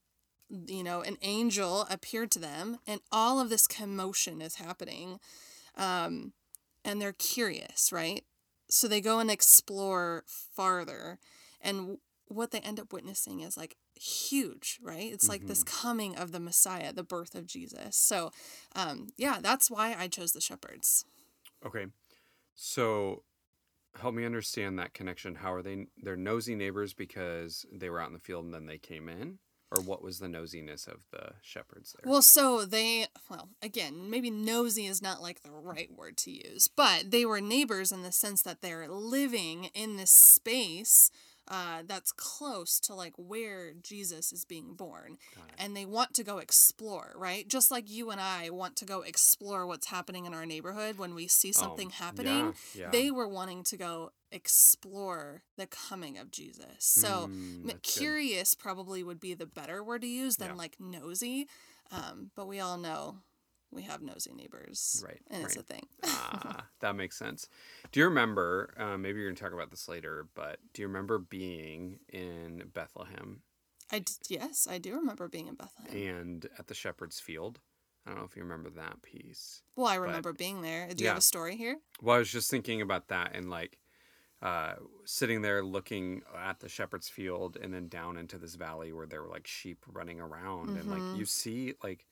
you 0.50 0.84
know, 0.84 1.02
an 1.02 1.18
angel 1.22 1.88
appeared 1.90 2.30
to 2.32 2.40
them, 2.40 2.80
and 2.86 3.00
all 3.12 3.40
of 3.40 3.50
this 3.50 3.66
commotion 3.66 4.42
is 4.42 4.56
happening. 4.56 5.20
Um, 5.78 6.34
and 6.86 7.02
they're 7.02 7.14
curious, 7.14 7.92
right? 7.94 8.24
So 8.70 8.88
they 8.88 9.02
go 9.02 9.20
and 9.20 9.30
explore 9.30 10.24
farther, 10.28 11.20
and 11.62 11.98
what 12.28 12.52
they 12.52 12.60
end 12.60 12.80
up 12.80 12.92
witnessing 12.92 13.42
is 13.42 13.58
like 13.58 13.78
huge, 13.96 14.80
right? 14.82 15.12
It's 15.12 15.30
like 15.30 15.46
this 15.48 15.64
coming 15.64 16.16
of 16.16 16.32
the 16.32 16.40
Messiah, 16.40 16.92
the 16.92 17.04
birth 17.04 17.36
of 17.36 17.46
Jesus. 17.46 17.96
So, 17.96 18.32
um, 18.76 19.10
yeah, 19.18 19.40
that's 19.42 19.70
why 19.70 19.96
I 19.98 20.08
chose 20.08 20.32
the 20.32 20.42
shepherds. 20.42 21.06
Okay. 21.66 21.86
So 22.56 23.24
help 24.00 24.16
me 24.16 24.26
understand 24.26 24.80
that 24.80 24.94
connection. 24.94 25.36
How 25.36 25.54
are 25.54 25.62
they 25.62 25.88
they're 26.02 26.16
nosy 26.16 26.56
neighbors 26.56 26.94
because 26.94 27.66
they 27.72 27.90
were 27.90 28.02
out 28.02 28.08
in 28.08 28.14
the 28.14 28.20
field 28.20 28.46
and 28.46 28.54
then 28.54 28.66
they 28.66 28.78
came 28.78 29.10
in? 29.10 29.40
Or 29.74 29.82
what 29.82 30.04
was 30.04 30.20
the 30.20 30.28
nosiness 30.28 30.88
of 30.88 31.00
the 31.12 31.32
shepherds 31.42 31.96
there? 32.00 32.12
Well, 32.12 32.22
so 32.22 32.64
they, 32.64 33.08
well, 33.28 33.50
again, 33.64 34.08
maybe 34.10 34.30
nosy 34.30 34.86
is 34.86 35.02
not 35.02 35.20
like 35.20 35.42
the 35.42 35.50
right 35.52 35.90
word 35.92 36.16
to 36.18 36.32
use, 36.32 36.68
but 36.68 37.10
they 37.10 37.26
were 37.26 37.42
neighbors 37.42 37.92
in 37.92 38.04
the 38.04 38.12
sense 38.12 38.44
that 38.44 38.62
they're 38.62 38.88
living 38.88 39.72
in 39.74 39.98
this 39.98 40.12
space 40.12 41.10
uh, 41.48 41.82
that's 41.86 42.12
close 42.12 42.80
to 42.80 42.94
like 42.94 43.14
where 43.18 43.74
Jesus 43.74 44.32
is 44.32 44.46
being 44.46 44.76
born. 44.76 45.18
And 45.58 45.76
they 45.76 45.86
want 45.86 46.14
to 46.14 46.24
go 46.24 46.38
explore, 46.38 47.14
right? 47.18 47.48
Just 47.48 47.70
like 47.72 47.90
you 47.90 48.12
and 48.12 48.22
I 48.22 48.50
want 48.52 48.76
to 48.78 48.86
go 48.86 49.02
explore 49.02 49.66
what's 49.66 49.88
happening 49.88 50.26
in 50.26 50.34
our 50.34 50.46
neighborhood 50.46 50.98
when 50.98 51.16
we 51.16 51.28
see 51.28 51.52
something 51.52 51.90
Oh, 51.90 51.96
happening. 52.04 52.54
Yeah, 52.74 52.84
yeah. 52.84 52.90
They 52.92 53.12
were 53.12 53.28
wanting 53.28 53.64
to 53.66 53.78
go 53.78 54.12
explore 54.34 55.44
the 55.58 55.68
coming 55.68 56.18
of 56.18 56.32
Jesus. 56.32 56.66
So, 56.80 57.28
Mm, 57.28 57.66
that's 57.68 57.74
good. 57.76 57.84
curious 58.02 58.56
probably 58.56 59.04
would 59.04 59.20
be 59.20 59.34
the 59.34 59.46
better 59.46 59.84
word 59.84 60.02
to 60.02 60.08
use 60.08 60.38
than 60.38 60.50
Yeah. 60.50 60.56
like 60.56 60.80
nosy. 60.80 61.48
Um, 61.92 62.32
but 62.36 62.48
we 62.48 62.60
all 62.60 62.78
know 62.78 63.20
we 63.72 63.84
have 63.84 64.02
nosy 64.02 64.34
neighbors. 64.34 65.04
Right, 65.06 65.22
And 65.28 65.44
it's 65.44 65.56
a 65.56 65.64
thing. 65.64 65.88
ah, 66.04 66.68
that 66.80 66.96
makes 66.96 67.18
sense. 67.18 67.48
Do 67.92 68.00
you 68.00 68.06
remember? 68.06 68.74
Uh, 68.78 68.98
maybe 68.98 69.20
you're 69.20 69.30
gonna 69.30 69.40
talk 69.40 69.54
about 69.54 69.72
this 69.72 69.88
later, 69.88 70.28
but 70.34 70.60
do 70.74 70.82
you 70.82 70.88
remember 70.88 71.18
being 71.20 72.00
in 72.10 72.70
Bethlehem 72.74 73.44
I 73.92 74.00
d- 74.00 74.14
yes, 74.30 74.66
I 74.68 74.80
do 74.80 74.96
remember 74.96 75.28
being 75.28 75.48
in 75.48 75.56
Bethlehem. 75.56 75.96
and 76.18 76.50
at 76.58 76.68
the 76.68 76.74
shepherd's 76.74 77.20
field? 77.20 77.60
I 78.06 78.10
don't 78.10 78.20
know 78.20 78.26
if 78.26 78.36
you 78.36 78.42
remember 78.44 78.70
that 78.72 79.02
piece. 79.02 79.62
well, 79.76 79.88
I 79.88 79.96
remember 79.96 80.34
being 80.34 80.62
there. 80.62 80.88
Do 80.94 81.04
you 81.04 81.10
have 81.10 81.18
a 81.18 81.22
story 81.22 81.56
here? 81.56 81.80
Well, 82.02 82.16
I 82.16 82.20
was 82.20 82.32
just 82.32 82.50
thinking 82.52 82.82
about 82.82 83.08
that 83.10 83.32
and 83.36 83.50
like 83.50 83.78
uh, 84.44 84.76
sitting 85.06 85.42
there 85.42 85.64
looking 85.64 86.24
at 86.38 86.60
the 86.62 86.70
shepherd's 86.70 87.10
field 87.10 87.58
and 87.58 87.74
then 87.74 87.90
down 87.90 88.18
into 88.18 88.38
this 88.38 88.56
valley 88.56 88.94
where 88.94 89.08
there 89.08 89.24
were 89.24 89.30
like 89.30 89.48
sheep 89.48 89.86
running 89.88 90.22
around 90.22 90.78
and 90.78 90.90
Mhm. 90.90 90.92
like 90.92 91.14
you 91.14 91.26
see 91.26 91.76
like 91.84 92.08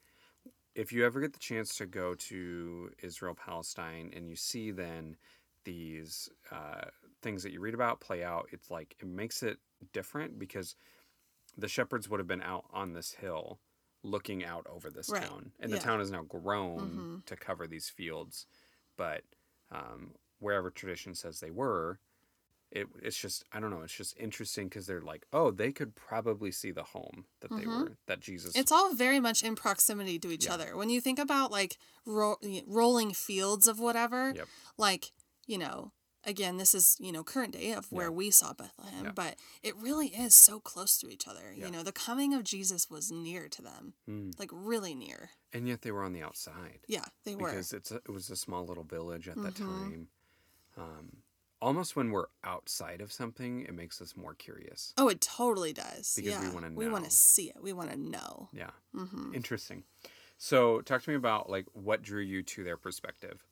if 0.76 0.91
you 0.94 1.06
ever 1.06 1.22
get 1.22 1.34
the 1.34 1.39
chance 1.39 1.76
to 1.78 1.86
go 1.86 2.15
to 2.15 2.91
Israel 3.04 3.36
Palestine 3.36 4.12
and 4.15 4.30
you 4.30 4.36
see 4.36 4.72
then 4.72 5.17
these 5.65 6.30
uh, 6.52 6.86
things 7.22 7.44
that 7.44 7.52
you 7.52 7.60
read 7.62 7.74
about 7.76 8.02
play 8.02 8.24
out, 8.24 8.48
it's 8.52 8.72
like 8.72 8.96
it 9.00 9.08
makes 9.08 9.44
it 9.44 9.60
different 9.94 10.39
because 10.39 10.76
the 11.58 11.67
shepherds 11.67 12.10
would 12.10 12.20
have 12.20 12.28
been 12.28 12.41
out 12.41 12.65
on 12.72 12.94
this 12.94 13.13
hill 13.13 13.62
looking 14.04 14.44
out 14.44 14.65
over 14.67 14.89
this 14.89 15.12
Right. 15.12 15.22
town 15.22 15.54
and 15.60 15.72
Yeah. 15.72 15.78
the 15.78 15.78
town 15.80 16.00
has 16.00 16.12
now 16.12 16.24
grown 16.24 17.08
Mhm. 17.08 17.24
to 17.26 17.36
cover 17.36 17.67
these 17.67 17.89
fields 17.89 18.48
but 18.98 19.24
um, 19.70 20.15
wherever 20.39 20.72
tradition 20.72 21.13
says 21.13 21.39
they 21.39 21.52
were 21.52 22.00
it, 22.72 22.88
it's 23.02 23.18
just 23.18 23.44
i 23.52 23.60
don't 23.60 23.70
know 23.72 23.82
it's 23.82 23.94
just 23.96 24.16
interesting 24.18 24.68
because 24.70 24.88
they're 24.88 25.02
like 25.02 25.26
oh 25.34 25.52
they 25.52 25.72
could 25.72 25.94
probably 25.96 26.52
see 26.52 26.72
the 26.72 26.84
home 26.84 27.26
that 27.42 27.50
they 27.52 27.64
Mhm. 27.66 27.84
were 27.84 27.98
that 28.08 28.20
jesus 28.22 28.56
It's 28.56 28.72
all 28.72 28.94
very 28.96 29.20
much 29.20 29.44
in 29.44 29.56
proximity 29.56 30.18
to 30.20 30.32
each 30.32 30.46
Yeah. 30.46 30.54
other. 30.54 30.76
When 30.78 30.90
you 30.90 31.02
think 31.02 31.20
about 31.20 31.52
like 31.52 31.78
ro- 32.06 32.38
rolling 32.66 33.14
fields 33.14 33.68
of 33.68 33.80
whatever, 33.80 34.34
Yep. 34.36 34.48
like, 34.78 35.12
you 35.46 35.58
know, 35.58 35.92
again, 36.24 36.58
this 36.58 36.74
is, 36.76 36.96
you 37.00 37.12
know, 37.12 37.24
current 37.24 37.54
day 37.54 37.72
of 37.74 37.92
where 37.92 38.06
Yeah. 38.08 38.12
we 38.22 38.32
saw 38.32 38.54
Bethlehem, 38.54 39.06
Yeah. 39.06 39.12
but 39.12 39.38
it 39.64 39.76
really 39.76 40.10
is 40.10 40.36
so 40.36 40.60
close 40.60 40.98
to 41.00 41.10
each 41.10 41.28
other. 41.28 41.52
You 41.54 41.70
know, 41.72 41.82
the 41.84 41.92
coming 41.92 42.34
of 42.34 42.44
Jesus 42.44 42.90
was 42.90 43.12
near 43.12 43.50
to 43.50 43.62
them, 43.62 43.96
Mm. 44.08 44.38
like 44.40 44.50
really 44.54 44.96
near. 44.96 45.32
and 45.54 45.68
yet 45.68 45.82
they 45.82 45.92
were 45.92 46.04
on 46.04 46.14
the 46.14 46.22
outside 46.24 46.80
Yeah, 46.88 47.04
they 47.26 47.36
were. 47.36 47.50
because 47.50 47.74
it's 47.74 47.92
a, 47.92 47.96
it 47.98 48.10
was 48.10 48.30
a 48.30 48.38
small 48.38 48.66
little 48.66 48.86
village 48.86 49.28
at 49.28 49.36
that 49.44 49.56
Mhm. 49.56 49.58
time 49.58 50.10
um, 50.78 51.24
almost 51.62 51.95
when 51.95 52.12
we're 52.12 52.28
outside 52.43 53.02
of 53.02 53.12
something 53.12 53.62
it 53.62 53.74
makes 53.74 54.02
us 54.02 54.15
more 54.17 54.34
curious 54.34 54.93
Oh, 54.97 55.08
it 55.10 55.21
totally 55.21 55.74
does. 55.74 56.13
Because 56.15 56.39
we 56.39 56.50
wanna 56.50 56.69
know. 56.69 56.76
We 56.76 56.88
want 56.88 57.06
to 57.06 57.12
see 57.12 57.50
it. 57.50 57.58
We 57.62 57.74
want 57.74 57.91
to 57.91 57.97
know. 57.97 58.50
yeah 58.54 58.71
hmm 58.93 59.34
interesting 59.34 59.84
so 60.38 60.82
talk 60.82 61.04
to 61.04 61.10
me 61.10 61.15
about 61.15 61.50
like 61.50 61.65
what 61.74 62.02
drew 62.02 62.21
you 62.21 62.41
to 62.43 62.63
their 62.63 62.78
perspective 62.78 63.43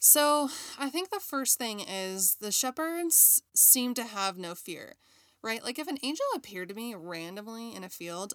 So 0.00 0.48
I 0.78 0.90
think 0.90 1.10
the 1.10 1.20
first 1.20 1.58
thing 1.58 1.80
is 1.80 2.36
the 2.40 2.52
shepherds 2.52 3.42
seem 3.54 3.94
to 3.94 4.04
have 4.04 4.38
no 4.38 4.54
fear, 4.54 4.94
right? 5.42 5.62
Like 5.64 5.78
if 5.78 5.88
an 5.88 5.98
angel 6.02 6.26
appeared 6.34 6.68
to 6.68 6.74
me 6.74 6.94
randomly 6.94 7.74
in 7.74 7.82
a 7.84 7.88
field, 7.88 8.34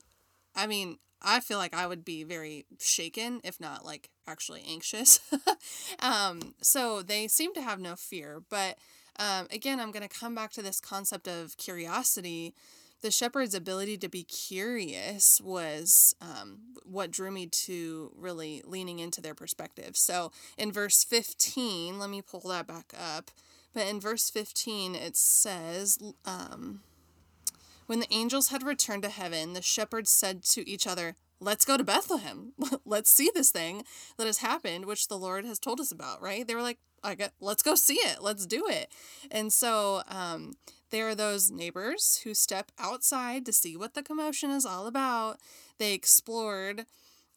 I 0.55 0.67
mean, 0.67 0.97
I 1.21 1.39
feel 1.39 1.57
like 1.57 1.73
I 1.73 1.87
would 1.87 2.03
be 2.03 2.23
very 2.23 2.65
shaken, 2.79 3.39
if 3.43 3.59
not 3.61 3.85
like 3.85 4.09
actually 4.27 4.63
anxious. 4.67 5.19
um, 5.99 6.53
so 6.61 7.01
they 7.01 7.27
seem 7.27 7.53
to 7.53 7.61
have 7.61 7.79
no 7.79 7.95
fear. 7.95 8.43
But 8.49 8.77
um, 9.19 9.47
again, 9.51 9.79
I'm 9.79 9.91
going 9.91 10.07
to 10.07 10.19
come 10.19 10.35
back 10.35 10.51
to 10.53 10.61
this 10.61 10.79
concept 10.79 11.27
of 11.27 11.57
curiosity. 11.57 12.53
The 13.01 13.11
shepherd's 13.11 13.53
ability 13.53 13.97
to 13.97 14.09
be 14.09 14.23
curious 14.23 15.41
was 15.41 16.15
um, 16.21 16.59
what 16.85 17.11
drew 17.11 17.31
me 17.31 17.47
to 17.47 18.11
really 18.15 18.61
leaning 18.65 18.99
into 18.99 19.21
their 19.21 19.35
perspective. 19.35 19.97
So 19.97 20.31
in 20.57 20.71
verse 20.71 21.03
15, 21.03 21.99
let 21.99 22.09
me 22.09 22.21
pull 22.21 22.41
that 22.49 22.65
back 22.65 22.93
up. 22.97 23.29
But 23.73 23.87
in 23.87 23.99
verse 23.99 24.29
15, 24.29 24.95
it 24.95 25.17
says, 25.17 25.97
um, 26.25 26.81
When 27.87 27.99
the 27.99 28.13
angels 28.13 28.49
had 28.49 28.63
returned 28.63 29.03
to 29.03 29.09
heaven, 29.09 29.53
the 29.53 29.61
shepherds 29.61 30.11
said 30.11 30.43
to 30.43 30.67
each 30.69 30.87
other, 30.87 31.15
Let's 31.39 31.65
go 31.65 31.75
to 31.75 31.83
Bethlehem. 31.83 32.53
Let's 32.85 33.09
see 33.09 33.29
this 33.33 33.51
thing 33.51 33.83
that 34.17 34.27
has 34.27 34.37
happened, 34.37 34.85
which 34.85 35.09
the 35.09 35.17
Lord 35.17 35.43
has 35.43 35.59
told 35.59 35.81
us 35.81 35.91
about, 35.91 36.21
right? 36.21 36.47
They 36.47 36.55
were 36.55 36.61
like, 36.61 36.79
I 37.03 37.15
get, 37.15 37.33
let's 37.39 37.63
go 37.63 37.75
see 37.75 37.95
it. 37.95 38.21
Let's 38.21 38.45
do 38.45 38.67
it. 38.67 38.91
And 39.31 39.51
so 39.51 40.03
um, 40.07 40.53
there 40.91 41.07
are 41.07 41.15
those 41.15 41.51
neighbors 41.51 42.21
who 42.23 42.33
step 42.33 42.71
outside 42.79 43.45
to 43.45 43.53
see 43.53 43.75
what 43.75 43.93
the 43.93 44.03
commotion 44.03 44.51
is 44.51 44.65
all 44.65 44.87
about. 44.87 45.39
They 45.79 45.93
explored, 45.93 46.85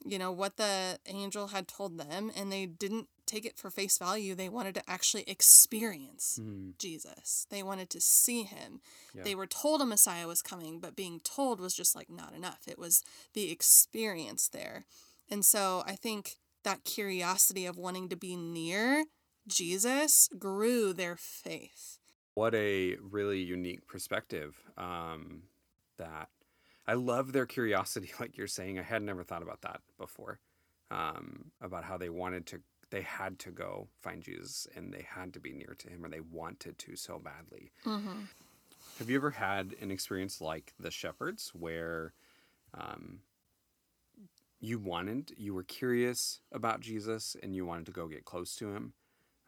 you 0.05 0.19
know, 0.19 0.31
what 0.31 0.57
the 0.57 0.99
angel 1.07 1.49
had 1.49 1.67
told 1.67 1.99
them, 1.99 2.31
and 2.37 2.53
they 2.53 2.67
didn't 2.67 3.09
take 3.27 3.45
it 3.45 3.59
for 3.59 3.71
face 3.71 3.99
value. 3.99 4.35
They 4.35 4.49
wanted 4.49 4.75
to 4.77 4.89
actually 4.89 5.25
experience 5.27 6.39
Mm, 6.41 6.79
Jesus. 6.79 7.47
They 7.51 7.63
wanted 7.63 7.91
to 7.91 8.01
see 8.01 8.45
him. 8.45 8.81
Yeah. 9.15 9.23
They 9.25 9.35
were 9.35 9.47
told 9.47 9.81
a 9.81 9.87
Messiah 9.87 10.27
was 10.29 10.43
coming, 10.43 10.79
but 10.79 10.95
being 10.95 11.21
told 11.21 11.61
was 11.61 11.75
just 11.75 11.97
like 11.97 12.09
not 12.09 12.35
enough. 12.35 12.61
It 12.69 12.79
was 12.79 13.03
the 13.35 13.51
experience 13.51 14.49
there. 14.49 14.85
And 15.31 15.45
so 15.45 15.83
I 15.87 15.97
think 15.97 16.37
that 16.63 16.85
curiosity 16.85 17.67
of 17.67 17.77
wanting 17.77 18.09
to 18.11 18.17
be 18.17 18.37
near 18.37 19.05
Jesus 19.47 20.29
grew 20.39 20.93
their 20.93 21.17
faith. 21.17 21.99
what 22.35 22.55
a 22.55 22.97
really 23.01 23.41
unique 23.41 23.87
perspective. 23.87 24.61
Um, 24.77 25.43
that 25.97 26.29
I 26.87 26.95
love 26.95 27.33
their 27.33 27.47
curiosity, 27.47 28.13
like 28.21 28.37
you're 28.37 28.47
saying. 28.47 28.79
I 28.79 28.83
had 28.83 29.03
never 29.03 29.23
thought 29.23 29.43
about 29.43 29.63
that 29.63 29.81
before. 29.99 30.39
Um, 30.91 31.51
about 31.61 31.83
how 31.85 31.97
they 31.97 32.11
wanted 32.11 32.47
to, 32.47 32.61
they 32.91 33.03
had 33.03 33.41
to 33.41 33.51
go 33.51 33.89
find 34.03 34.23
Jesus, 34.23 34.69
and 34.77 34.93
they 34.93 35.05
had 35.09 35.33
to 35.33 35.41
be 35.41 35.53
near 35.53 35.75
to 35.79 35.89
him, 35.89 36.05
or 36.05 36.09
they 36.09 36.21
wanted 36.21 36.79
to 36.79 36.95
so 36.95 37.19
badly. 37.19 37.73
Mm-hmm. 37.85 38.21
Have 38.99 39.11
you 39.11 39.17
ever 39.17 39.31
had 39.31 39.75
an 39.81 39.91
experience 39.91 40.41
like 40.41 40.73
the 40.79 40.93
shepherds 40.93 41.51
where 41.55 42.13
um, 42.73 43.19
you 44.61 44.79
wanted, 44.79 45.33
you 45.37 45.55
were 45.55 45.65
curious 45.65 46.41
about 46.53 46.81
Jesus 46.81 47.37
and 47.43 47.55
you 47.55 47.67
wanted 47.67 47.87
to 47.87 47.93
go 47.93 48.07
get 48.07 48.25
close 48.25 48.55
to 48.57 48.73
him? 48.73 48.93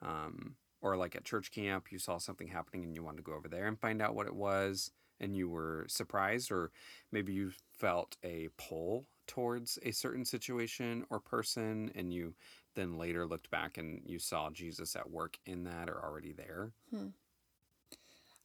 Um, 0.03 0.57
or 0.81 0.97
like 0.97 1.17
at 1.17 1.25
church 1.25 1.51
camp, 1.51 1.91
you 1.91 1.99
saw 1.99 2.19
something 2.19 2.49
happening 2.49 2.85
and 2.85 2.95
you 2.95 3.03
wanted 3.03 3.19
to 3.19 3.23
go 3.23 3.35
over 3.35 3.49
there 3.49 3.67
and 3.67 3.79
find 3.79 4.01
out 4.01 4.15
what 4.15 4.27
it 4.27 4.35
was 4.35 4.93
and 5.21 5.37
you 5.37 5.49
were 5.49 5.85
surprised, 5.89 6.53
or 6.53 6.71
maybe 7.11 7.33
you 7.33 7.51
felt 7.77 8.17
a 8.25 8.49
pull 8.57 9.07
towards 9.27 9.79
a 9.83 9.91
certain 9.91 10.25
situation 10.25 11.05
or 11.11 11.19
person 11.19 11.91
and 11.95 12.13
you 12.13 12.35
then 12.75 12.97
later 12.97 13.27
looked 13.27 13.51
back 13.51 13.77
and 13.77 14.01
you 14.05 14.19
saw 14.19 14.51
Jesus 14.51 14.95
at 14.95 15.11
work 15.11 15.39
in 15.45 15.65
that 15.65 15.89
or 15.89 16.03
already 16.03 16.33
there. 16.33 16.71
Hmm. 16.91 17.09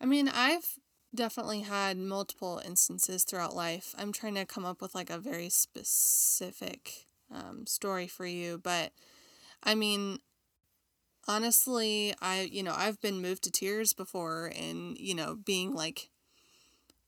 I 0.02 0.06
mean, 0.06 0.28
I've 0.28 0.80
definitely 1.16 1.62
had 1.62 1.98
multiple 1.98 2.62
instances 2.66 3.24
throughout 3.24 3.56
life. 3.56 3.94
I'm 3.98 4.12
trying 4.12 4.36
to 4.36 4.46
come 4.46 4.66
up 4.66 4.82
with 4.82 4.96
like 4.96 5.10
a 5.10 5.20
very 5.20 5.50
specific 5.50 7.06
um, 7.32 7.66
story 7.68 8.08
for 8.08 8.26
you, 8.26 8.58
but 8.58 8.92
I 9.64 9.76
mean, 9.76 10.20
honestly, 11.28 12.14
I, 12.22 12.42
you 12.52 12.64
know, 12.64 12.74
I've 12.76 13.02
been 13.02 13.22
moved 13.22 13.44
to 13.44 13.52
tears 13.52 13.94
before 13.94 14.52
and, 14.58 14.98
you 14.98 15.16
know, 15.16 15.36
being 15.36 15.74
like 15.74 16.10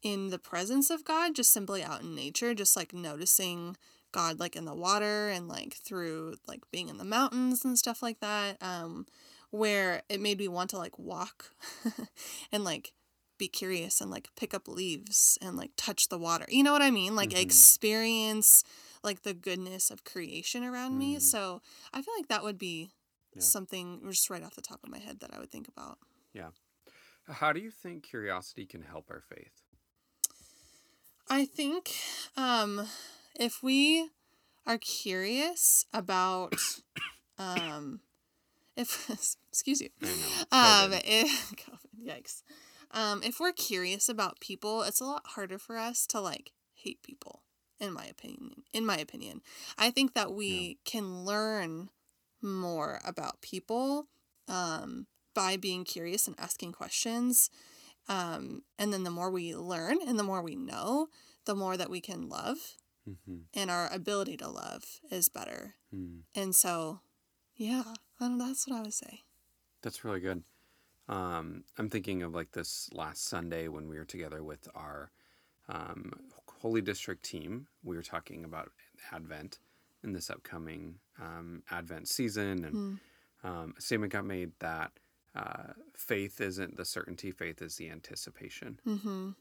in 0.01 0.29
the 0.29 0.39
presence 0.39 0.89
of 0.89 1.03
God, 1.03 1.35
just 1.35 1.51
simply 1.51 1.83
out 1.83 2.01
in 2.01 2.15
nature, 2.15 2.53
just 2.53 2.75
like 2.75 2.93
noticing 2.93 3.75
God 4.11 4.39
like 4.39 4.55
in 4.55 4.65
the 4.65 4.75
water 4.75 5.29
and 5.29 5.47
like 5.47 5.73
through 5.73 6.35
like 6.47 6.61
being 6.71 6.89
in 6.89 6.97
the 6.97 7.03
mountains 7.03 7.65
and 7.65 7.77
stuff 7.77 8.01
like 8.03 8.19
that. 8.19 8.61
Um, 8.61 9.07
where 9.51 10.01
it 10.09 10.19
made 10.19 10.37
me 10.37 10.47
want 10.47 10.69
to 10.71 10.77
like 10.77 10.97
walk 10.99 11.51
and 12.51 12.63
like 12.63 12.93
be 13.37 13.47
curious 13.47 14.01
and 14.01 14.11
like 14.11 14.29
pick 14.35 14.53
up 14.53 14.67
leaves 14.67 15.37
and 15.41 15.55
like 15.57 15.71
touch 15.77 16.09
the 16.09 16.17
water. 16.17 16.45
You 16.49 16.63
know 16.63 16.73
what 16.73 16.81
I 16.81 16.91
mean? 16.91 17.15
Like 17.15 17.31
Mhm. 17.31 17.41
experience 17.41 18.63
like 19.03 19.21
the 19.23 19.33
goodness 19.33 19.91
of 19.91 20.03
creation 20.03 20.63
around 20.63 20.97
me. 20.97 21.15
Mhm. 21.17 21.21
So 21.21 21.61
I 21.93 22.01
feel 22.01 22.13
like 22.17 22.27
that 22.27 22.43
would 22.43 22.57
be 22.57 22.91
Yeah. 23.35 23.41
something 23.41 24.01
just 24.09 24.29
right 24.29 24.43
off 24.43 24.55
the 24.55 24.61
top 24.61 24.79
of 24.83 24.89
my 24.89 24.99
head 24.99 25.19
that 25.19 25.33
I 25.33 25.39
would 25.39 25.51
think 25.51 25.67
about. 25.67 25.97
Yeah. 26.33 26.49
How 27.27 27.51
do 27.53 27.59
you 27.59 27.71
think 27.71 28.03
curiosity 28.03 28.65
can 28.65 28.81
help 28.81 29.09
our 29.09 29.21
faith? 29.21 29.61
I 31.29 31.45
think 31.45 31.95
um, 32.37 32.87
if 33.39 33.63
we 33.63 34.09
are 34.67 34.77
curious 34.77 35.85
about, 35.93 36.55
um, 37.39 38.01
if 38.75 39.09
excuse 39.49 39.81
you, 39.81 39.89
um, 40.51 40.93
if, 40.93 41.51
COVID, 41.55 42.07
yikes, 42.07 42.43
um, 42.91 43.21
if 43.23 43.39
we're 43.39 43.51
curious 43.51 44.07
about 44.07 44.39
people, 44.39 44.83
it's 44.83 45.01
a 45.01 45.05
lot 45.05 45.23
harder 45.29 45.57
for 45.57 45.77
us 45.77 46.05
to 46.07 46.19
like 46.21 46.51
hate 46.75 47.01
people. 47.03 47.41
In 47.77 47.91
my 47.91 48.05
opinion, 48.05 48.63
in 48.71 48.85
my 48.85 48.95
opinion, 48.95 49.41
I 49.77 49.91
think 49.91 50.13
that 50.13 50.31
we 50.31 50.77
can 50.85 51.25
learn 51.25 51.89
more 52.45 53.01
about 53.05 53.41
people 53.41 54.07
um, 54.47 55.07
by 55.33 55.57
being 55.57 55.83
curious 55.83 56.27
and 56.27 56.39
asking 56.39 56.71
questions. 56.71 57.49
Um, 58.07 58.61
and 58.77 58.93
then 58.93 59.03
the 59.03 59.11
more 59.11 59.31
we 59.31 59.55
learn 59.55 59.97
and 60.07 60.17
the 60.19 60.23
more 60.23 60.41
we 60.41 60.55
know, 60.55 61.07
the 61.45 61.55
more 61.55 61.75
that 61.75 61.89
we 61.89 61.99
can 62.01 62.29
love 62.29 62.77
Mhm. 63.07 63.45
and 63.53 63.69
our 63.69 63.91
ability 63.93 64.37
to 64.37 64.47
love 64.47 64.99
is 65.11 65.29
better. 65.29 65.75
Mm. 65.93 66.23
And 66.33 66.55
so, 66.55 67.01
yeah, 67.55 67.83
I 68.19 68.27
don't 68.27 68.37
know, 68.37 68.47
that's 68.47 68.67
what 68.67 68.77
I 68.77 68.81
would 68.81 68.93
say. 68.93 69.23
That's 69.81 70.03
really 70.03 70.19
good. 70.21 70.43
Um, 71.07 71.65
I'm 71.77 71.89
thinking 71.89 72.23
of 72.23 72.33
like 72.33 72.51
this 72.51 72.89
last 72.91 73.25
Sunday 73.25 73.67
when 73.67 73.87
we 73.87 73.97
were 73.97 74.05
together 74.05 74.43
with 74.43 74.67
our 74.73 75.11
um, 75.67 76.13
Holy 76.61 76.81
District 76.81 77.23
team. 77.23 77.67
We 77.83 77.95
were 77.95 78.03
talking 78.03 78.43
about 78.43 78.71
Advent 79.11 79.59
in 80.05 80.13
this 80.13 80.29
upcoming 80.29 80.95
um, 81.21 81.63
Advent 81.69 82.07
season, 82.07 82.63
and 82.63 82.75
Mm. 82.75 82.99
um, 83.43 83.73
a 83.77 83.81
statement 83.81 84.13
got 84.13 84.25
made 84.25 84.51
that 84.59 84.91
uh, 85.35 85.73
faith 85.93 86.39
isn't 86.39 86.77
the 86.77 86.85
certainty, 86.85 87.31
faith 87.31 87.61
is 87.61 87.75
the 87.75 87.89
anticipation. 87.89 88.79
Mm-hmm. 88.87 89.31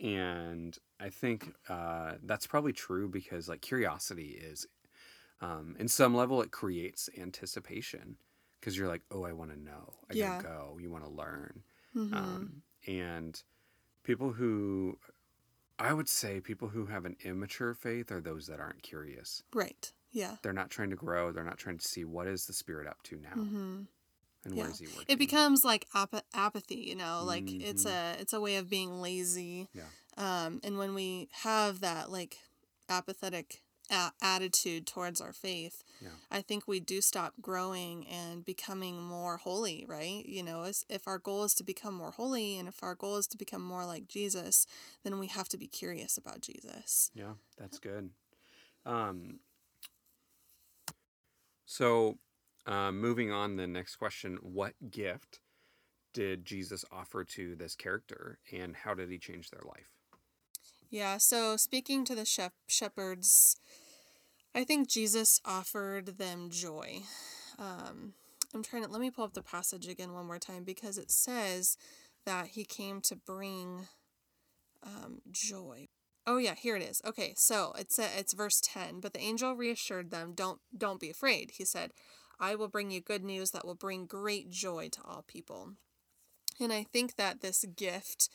and 0.00 0.76
i 0.98 1.08
think 1.08 1.54
uh, 1.68 2.14
that's 2.24 2.46
probably 2.48 2.72
true 2.72 3.08
because 3.08 3.48
like 3.48 3.60
curiosity 3.60 4.30
is 4.50 4.66
um, 5.40 5.76
in 5.78 5.86
some 5.88 6.14
level 6.14 6.42
it 6.42 6.50
creates 6.50 7.08
anticipation 7.18 8.16
because 8.58 8.76
you're 8.76 8.88
like 8.88 9.02
oh 9.12 9.24
i 9.24 9.32
want 9.32 9.50
to 9.52 9.58
know 9.60 9.94
i 10.10 10.14
Yeah. 10.14 10.42
gotta 10.42 10.42
go 10.48 10.78
you 10.80 10.90
want 10.90 11.04
to 11.04 11.10
learn 11.10 11.62
Mm-hmm. 11.96 12.14
um, 12.14 12.62
and 12.88 13.40
people 14.02 14.32
who 14.32 14.98
i 15.78 15.92
would 15.92 16.08
say 16.08 16.40
people 16.40 16.68
who 16.68 16.86
have 16.86 17.04
an 17.04 17.16
immature 17.22 17.72
faith 17.72 18.10
are 18.10 18.20
those 18.20 18.48
that 18.48 18.58
aren't 18.58 18.82
curious 18.82 19.44
right. 19.52 19.92
Yeah. 20.14 20.36
they're 20.42 20.52
not 20.54 20.70
trying 20.70 20.90
to 20.90 20.96
grow 20.96 21.30
they're 21.32 21.44
not 21.44 21.58
trying 21.58 21.76
to 21.78 21.86
see 21.86 22.04
what 22.04 22.26
is 22.26 22.46
the 22.46 22.52
spirit 22.54 22.86
up 22.88 23.02
to 23.04 23.16
now 23.16 23.34
Mm-hmm. 23.36 23.82
and 24.44 24.54
where 24.56 24.66
Yeah. 24.66 24.72
is 24.72 24.78
he 24.78 24.86
working 24.86 25.04
It 25.08 25.18
becomes 25.18 25.64
like 25.64 25.86
ap- 25.94 26.24
apathy, 26.32 26.76
you 26.90 26.94
know, 26.94 27.22
like 27.24 27.50
it's 27.50 27.84
Mhm. 27.84 27.90
a 28.16 28.20
it's 28.20 28.32
a 28.32 28.40
way 28.40 28.56
of 28.56 28.70
being 28.70 29.00
lazy. 29.02 29.68
Yeah. 29.74 29.88
Um, 30.16 30.60
and 30.64 30.78
when 30.78 30.94
we 30.94 31.28
have 31.42 31.80
that 31.80 32.10
like 32.10 32.38
apathetic 32.88 33.62
a- 33.90 34.12
attitude 34.22 34.86
towards 34.86 35.20
our 35.20 35.32
faith, 35.32 35.82
Yeah. 36.00 36.08
I 36.30 36.40
think 36.40 36.66
we 36.66 36.80
do 36.80 37.00
stop 37.02 37.34
growing 37.42 38.06
and 38.06 38.42
becoming 38.44 39.02
more 39.02 39.36
holy, 39.36 39.84
right? 39.86 40.24
You 40.24 40.42
know, 40.42 40.62
as, 40.62 40.84
if 40.88 41.06
our 41.06 41.18
goal 41.18 41.44
is 41.44 41.54
to 41.56 41.64
become 41.64 41.92
more 41.94 42.10
holy 42.12 42.56
and 42.58 42.66
if 42.68 42.82
our 42.82 42.94
goal 42.94 43.16
is 43.16 43.26
to 43.28 43.36
become 43.36 43.62
more 43.62 43.84
like 43.84 44.08
Jesus, 44.08 44.66
then 45.02 45.18
we 45.18 45.26
have 45.26 45.48
to 45.50 45.58
be 45.58 45.66
curious 45.66 46.16
about 46.16 46.40
Jesus. 46.40 47.10
Yeah, 47.14 47.34
that's 47.58 47.78
good. 47.78 48.10
Um, 48.86 49.40
so, 51.66 52.18
um, 52.66 53.00
moving 53.00 53.30
on, 53.30 53.56
the 53.56 53.66
next 53.66 53.96
question 53.96 54.38
What 54.42 54.74
gift 54.90 55.40
did 56.12 56.44
Jesus 56.44 56.84
offer 56.92 57.24
to 57.24 57.56
this 57.56 57.74
character, 57.74 58.38
and 58.52 58.76
how 58.76 58.94
did 58.94 59.10
he 59.10 59.18
change 59.18 59.50
their 59.50 59.62
life? 59.64 59.90
Yeah, 60.90 61.18
so 61.18 61.56
speaking 61.56 62.04
to 62.04 62.14
the 62.14 62.24
shep- 62.24 62.52
shepherds, 62.68 63.56
I 64.54 64.64
think 64.64 64.88
Jesus 64.88 65.40
offered 65.44 66.18
them 66.18 66.50
joy. 66.50 67.02
Um, 67.58 68.14
I'm 68.54 68.62
trying 68.62 68.84
to 68.84 68.90
let 68.90 69.00
me 69.00 69.10
pull 69.10 69.24
up 69.24 69.34
the 69.34 69.42
passage 69.42 69.88
again 69.88 70.12
one 70.12 70.26
more 70.26 70.38
time 70.38 70.62
because 70.62 70.96
it 70.96 71.10
says 71.10 71.76
that 72.24 72.48
he 72.48 72.64
came 72.64 73.00
to 73.02 73.16
bring 73.16 73.88
um, 74.84 75.22
joy. 75.32 75.88
Oh 76.26 76.38
yeah, 76.38 76.54
here 76.54 76.76
it 76.76 76.82
is. 76.82 77.02
Okay, 77.04 77.34
so 77.36 77.74
it's 77.78 77.98
a, 77.98 78.06
it's 78.18 78.32
verse 78.32 78.60
ten. 78.62 79.00
But 79.00 79.12
the 79.12 79.20
angel 79.20 79.54
reassured 79.54 80.10
them, 80.10 80.32
"Don't 80.34 80.60
don't 80.76 81.00
be 81.00 81.10
afraid." 81.10 81.52
He 81.52 81.64
said, 81.64 81.92
"I 82.40 82.54
will 82.54 82.68
bring 82.68 82.90
you 82.90 83.00
good 83.00 83.24
news 83.24 83.50
that 83.50 83.66
will 83.66 83.74
bring 83.74 84.06
great 84.06 84.50
joy 84.50 84.88
to 84.92 85.02
all 85.04 85.24
people." 85.26 85.72
And 86.60 86.72
I 86.72 86.84
think 86.84 87.16
that 87.16 87.40
this 87.40 87.64
gift 87.76 88.28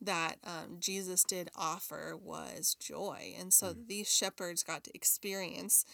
that 0.00 0.36
um, 0.44 0.76
Jesus 0.78 1.24
did 1.24 1.50
offer 1.56 2.14
was 2.20 2.76
joy. 2.78 3.34
And 3.38 3.52
so 3.52 3.72
these 3.72 4.12
shepherds 4.12 4.62
got 4.62 4.84
to 4.84 4.94
experience 4.94 5.84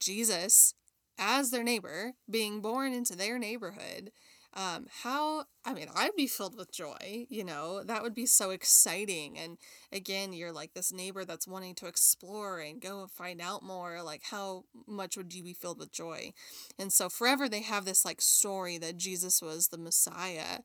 Jesus 0.00 0.74
as 1.18 1.50
their 1.50 1.62
neighbor, 1.62 2.14
being 2.30 2.60
born 2.60 2.92
into 2.94 3.14
their 3.14 3.38
neighborhood, 3.38 4.10
um, 4.54 4.86
how 5.02 5.44
i 5.64 5.72
mean 5.72 5.86
i'd 5.96 6.14
be 6.16 6.26
filled 6.26 6.56
with 6.56 6.70
joy 6.72 7.26
you 7.28 7.44
know 7.44 7.82
that 7.84 8.02
would 8.02 8.14
be 8.14 8.26
so 8.26 8.50
exciting 8.50 9.38
and 9.38 9.56
again 9.92 10.32
you're 10.32 10.52
like 10.52 10.74
this 10.74 10.92
neighbor 10.92 11.24
that's 11.24 11.48
wanting 11.48 11.74
to 11.74 11.86
explore 11.86 12.60
and 12.60 12.80
go 12.80 13.00
and 13.02 13.10
find 13.10 13.40
out 13.40 13.62
more 13.62 14.02
like 14.02 14.22
how 14.30 14.64
much 14.86 15.16
would 15.16 15.32
you 15.34 15.42
be 15.42 15.54
filled 15.54 15.78
with 15.78 15.92
joy 15.92 16.32
and 16.78 16.92
so 16.92 17.08
forever 17.08 17.48
they 17.48 17.62
have 17.62 17.84
this 17.84 18.04
like 18.04 18.20
story 18.20 18.76
that 18.78 18.96
jesus 18.96 19.40
was 19.40 19.68
the 19.68 19.78
messiah 19.78 20.58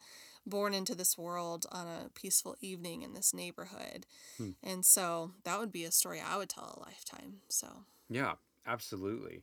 born 0.45 0.73
into 0.73 0.95
this 0.95 1.17
world 1.17 1.65
on 1.71 1.87
a 1.87 2.09
peaceful 2.13 2.55
evening 2.61 3.01
in 3.01 3.13
this 3.13 3.33
neighborhood 3.33 4.05
Hmm. 4.37 4.51
and 4.63 4.85
so 4.85 5.31
that 5.43 5.59
would 5.59 5.71
be 5.71 5.83
a 5.83 5.91
story 5.91 6.21
i 6.25 6.37
would 6.37 6.49
tell 6.49 6.75
a 6.77 6.79
lifetime 6.85 7.37
so 7.49 7.67
Yeah, 8.09 8.33
absolutely. 8.65 9.41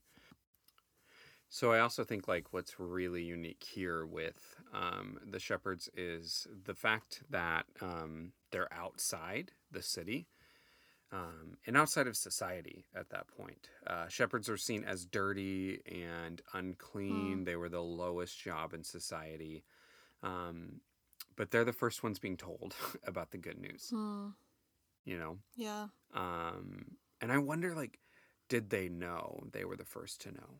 So 1.55 1.71
I 1.71 1.79
also 1.79 2.03
think 2.03 2.27
like 2.27 2.53
what's 2.53 2.81
really 2.81 3.23
unique 3.23 3.63
here 3.63 4.05
with 4.05 4.57
um, 4.75 5.21
the 5.25 5.39
shepherds 5.39 5.89
is 5.97 6.49
the 6.65 6.75
fact 6.75 7.23
that 7.31 7.67
um, 7.81 8.33
they're 8.51 8.73
outside 8.75 9.53
the 9.71 9.81
city 9.81 10.27
um, 11.13 11.57
and 11.65 11.77
outside 11.77 12.09
of 12.09 12.17
society 12.17 12.87
at 12.93 13.09
that 13.11 13.29
point. 13.29 13.69
Uh, 13.87 14.09
shepherds 14.09 14.49
are 14.49 14.57
seen 14.57 14.83
as 14.83 15.05
dirty 15.05 15.79
and 15.87 16.43
unclean. 16.55 17.45
They 17.45 17.55
were 17.55 17.69
the 17.69 17.85
lowest 17.85 18.37
job 18.37 18.75
in 18.75 18.83
society. 18.83 19.63
Um, 20.25 20.81
but 21.37 21.53
they're 21.53 21.65
the 21.65 21.73
first 21.73 22.03
ones 22.03 22.19
being 22.19 22.37
told 22.37 22.75
about 23.07 23.31
the 23.31 23.39
good 23.39 23.61
news, 23.61 23.91
hmm. 23.91 24.31
you 25.05 25.21
know? 25.21 25.39
yeah 25.55 25.87
Um, 26.13 26.97
and 27.21 27.31
I 27.31 27.39
wonder, 27.39 27.77
like, 27.77 28.01
did 28.49 28.71
they 28.71 28.89
know 28.89 29.45
they 29.53 29.65
were 29.65 29.77
the 29.77 29.85
first 29.85 30.21
to 30.23 30.33
know? 30.33 30.59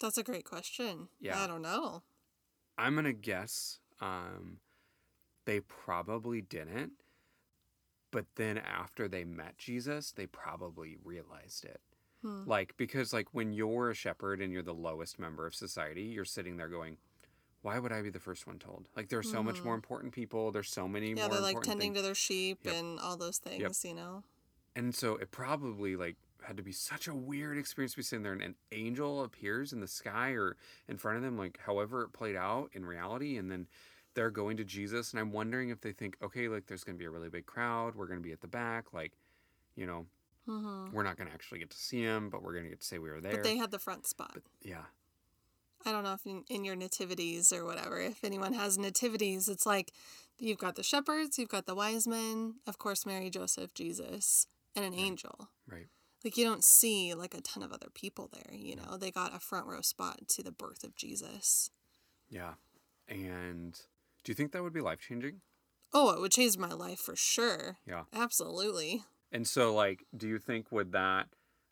That's 0.00 0.18
a 0.18 0.22
great 0.22 0.44
question 0.44 1.08
Yeah. 1.20 1.42
i 1.42 1.46
don't 1.46 1.62
know 1.62 2.02
I'm 2.78 2.94
gonna 2.94 3.14
guess 3.14 3.78
um, 4.02 4.58
they 5.46 5.60
probably 5.60 6.42
didn't, 6.42 6.92
but 8.10 8.26
then 8.36 8.58
after 8.58 9.08
they 9.08 9.24
met 9.24 9.56
Jesus, 9.56 10.12
they 10.12 10.26
probably 10.26 10.98
realized 11.02 11.64
it. 11.64 11.80
Hmm. 12.20 12.42
Like 12.46 12.74
because 12.76 13.14
like 13.14 13.28
when 13.32 13.54
you're 13.54 13.88
a 13.88 13.94
shepherd 13.94 14.42
and 14.42 14.52
you're 14.52 14.62
the 14.62 14.74
lowest 14.74 15.18
member 15.18 15.46
of 15.46 15.54
society, 15.54 16.02
you're 16.02 16.26
sitting 16.26 16.58
there 16.58 16.68
going, 16.68 16.98
"Why 17.62 17.78
would 17.78 17.92
I 17.92 18.02
be 18.02 18.10
the 18.10 18.20
first 18.20 18.46
one 18.46 18.58
told?" 18.58 18.90
Like 18.94 19.08
there's 19.08 19.30
so 19.30 19.42
much 19.42 19.56
Mhm. 19.60 19.64
more 19.64 19.74
important 19.74 20.12
people. 20.12 20.52
There's 20.52 20.68
so 20.70 20.86
many 20.86 21.14
more. 21.14 21.24
yeah 21.24 21.28
they're 21.30 21.40
like 21.40 21.62
tending 21.62 21.94
things. 21.94 21.96
to 21.96 22.02
their 22.02 22.14
sheep 22.14 22.58
Yep. 22.62 22.74
and 22.74 23.00
all 23.00 23.16
those 23.16 23.38
things 23.38 23.84
you 23.86 23.94
know 23.94 24.22
And 24.74 24.94
so 24.94 25.16
it 25.16 25.30
probably 25.30 25.96
like 25.96 26.16
had 26.46 26.56
to 26.56 26.62
be 26.62 26.72
such 26.72 27.08
a 27.08 27.14
weird 27.14 27.58
experience 27.58 27.92
to 27.92 27.96
be 27.98 28.02
sitting 28.02 28.22
there 28.22 28.32
and 28.32 28.42
an 28.42 28.54
angel 28.72 29.24
appears 29.24 29.72
in 29.72 29.80
the 29.80 29.88
sky 29.88 30.30
or 30.30 30.56
in 30.88 30.96
front 30.96 31.16
of 31.16 31.22
them, 31.22 31.36
like 31.36 31.58
however 31.64 32.02
it 32.02 32.12
played 32.12 32.36
out 32.36 32.70
in 32.72 32.84
reality, 32.84 33.36
and 33.36 33.50
then 33.50 33.66
they're 34.14 34.30
going 34.30 34.56
to 34.56 34.64
Jesus. 34.64 35.10
And 35.12 35.20
I'm 35.20 35.32
wondering 35.32 35.70
if 35.70 35.80
they 35.80 35.92
think, 35.92 36.16
okay, 36.22 36.48
like 36.48 36.66
there's 36.66 36.84
gonna 36.84 36.98
be 36.98 37.04
a 37.04 37.10
really 37.10 37.28
big 37.28 37.46
crowd, 37.46 37.94
we're 37.94 38.06
gonna 38.06 38.20
be 38.20 38.32
at 38.32 38.40
the 38.40 38.48
back, 38.48 38.92
like, 38.92 39.12
you 39.74 39.86
know, 39.86 40.06
hmm 40.46 40.86
we're 40.92 41.02
not 41.02 41.16
gonna 41.16 41.30
actually 41.34 41.58
get 41.58 41.70
to 41.70 41.76
see 41.76 42.00
him, 42.00 42.30
but 42.30 42.42
we're 42.42 42.54
gonna 42.54 42.68
get 42.68 42.80
to 42.80 42.86
say 42.86 42.98
we 42.98 43.10
were 43.10 43.20
there. 43.20 43.32
but 43.32 43.42
they 43.42 43.56
had 43.56 43.72
the 43.72 43.78
front 43.80 44.06
spot 44.06 44.30
But, 44.34 44.42
yeah. 44.62 44.84
I 45.84 45.92
don't 45.92 46.04
know 46.04 46.14
if 46.14 46.24
in, 46.26 46.44
in 46.48 46.64
your 46.64 46.76
nativities 46.76 47.52
or 47.52 47.64
whatever, 47.64 48.00
if 48.00 48.24
anyone 48.24 48.54
has 48.54 48.78
nativities, 48.78 49.48
it's 49.48 49.66
like 49.66 49.92
you've 50.38 50.58
got 50.58 50.74
the 50.76 50.82
shepherds, 50.82 51.38
you've 51.38 51.48
got 51.48 51.66
the 51.66 51.74
wise 51.74 52.06
men, 52.06 52.54
of 52.66 52.78
course, 52.78 53.04
Mary, 53.06 53.30
Joseph, 53.30 53.74
Jesus, 53.74 54.46
and 54.74 54.84
an 54.84 54.94
angel. 54.94 55.48
Right. 55.68 55.86
Like 56.26 56.36
you 56.36 56.44
don't 56.44 56.64
see 56.64 57.14
like 57.14 57.34
a 57.34 57.40
ton 57.40 57.62
of 57.62 57.70
other 57.72 57.86
people 57.94 58.28
there, 58.32 58.52
you 58.52 58.74
know. 58.74 58.96
They 58.96 59.12
got 59.12 59.32
a 59.32 59.38
front 59.38 59.68
row 59.68 59.80
spot 59.80 60.26
to 60.30 60.42
the 60.42 60.50
birth 60.50 60.82
of 60.82 60.96
Jesus. 60.96 61.70
Yeah. 62.28 62.54
And 63.06 63.78
do 64.24 64.32
you 64.32 64.34
think 64.34 64.50
that 64.50 64.64
would 64.64 64.72
be 64.72 64.80
life 64.80 64.98
changing? 64.98 65.42
Oh, 65.94 66.10
it 66.10 66.20
would 66.20 66.32
change 66.32 66.58
my 66.58 66.72
life 66.72 66.98
for 66.98 67.14
sure. 67.14 67.78
Yeah. 67.86 68.02
Absolutely. 68.12 69.04
And 69.30 69.46
so, 69.46 69.72
like, 69.72 70.04
do 70.16 70.26
you 70.26 70.40
think 70.40 70.72
would 70.72 70.90
that, 70.90 71.28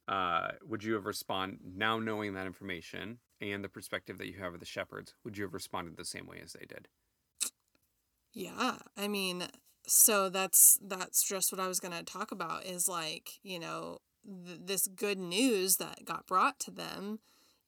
uh, 0.07 0.53
would 0.65 0.85
you 0.85 0.95
have 0.95 1.07
respond 1.07 1.59
now 1.77 1.99
knowing 1.99 2.35
that 2.35 2.47
information 2.47 3.19
and 3.41 3.65
the 3.65 3.69
perspective 3.69 4.19
that 4.19 4.29
you 4.29 4.39
have 4.39 4.55
of 4.55 4.61
the 4.61 4.67
shepherds? 4.67 5.15
Would 5.25 5.37
you 5.37 5.43
have 5.43 5.53
responded 5.53 5.97
the 5.97 6.05
same 6.05 6.29
way 6.29 6.39
as 6.41 6.53
they 6.53 6.65
did? 6.65 6.87
Yeah, 8.33 8.77
I 8.97 9.09
mean, 9.09 9.49
so 9.85 10.29
that's 10.29 10.79
that's 10.81 11.25
just 11.25 11.51
what 11.51 11.61
I 11.61 11.67
was 11.67 11.81
going 11.81 11.93
to 11.93 12.05
talk 12.05 12.31
about 12.31 12.67
is 12.67 12.89
like, 12.89 13.41
you 13.43 13.59
know, 13.59 13.99
th- 14.25 14.61
this 14.65 14.87
good 14.89 15.19
news 15.19 15.77
that 15.77 16.05
got 16.05 16.27
brought 16.27 16.59
to 16.61 16.71
them, 16.71 17.21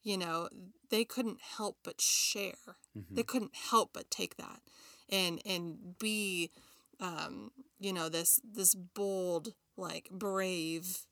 you 0.03 0.17
know, 0.17 0.49
they 0.89 1.03
couldn't 1.03 1.41
help 1.41 1.77
but 1.83 2.01
share. 2.01 2.77
Mhm. 2.97 3.15
They 3.15 3.23
couldn't 3.23 3.55
help 3.55 3.91
but 3.93 4.09
take 4.09 4.37
that 4.37 4.61
and 5.09 5.41
and 5.45 5.97
be 5.99 6.51
um, 6.99 7.51
you 7.79 7.93
know, 7.93 8.09
this 8.09 8.39
this 8.43 8.73
bold, 8.73 9.53
like 9.75 10.09
brave 10.11 11.05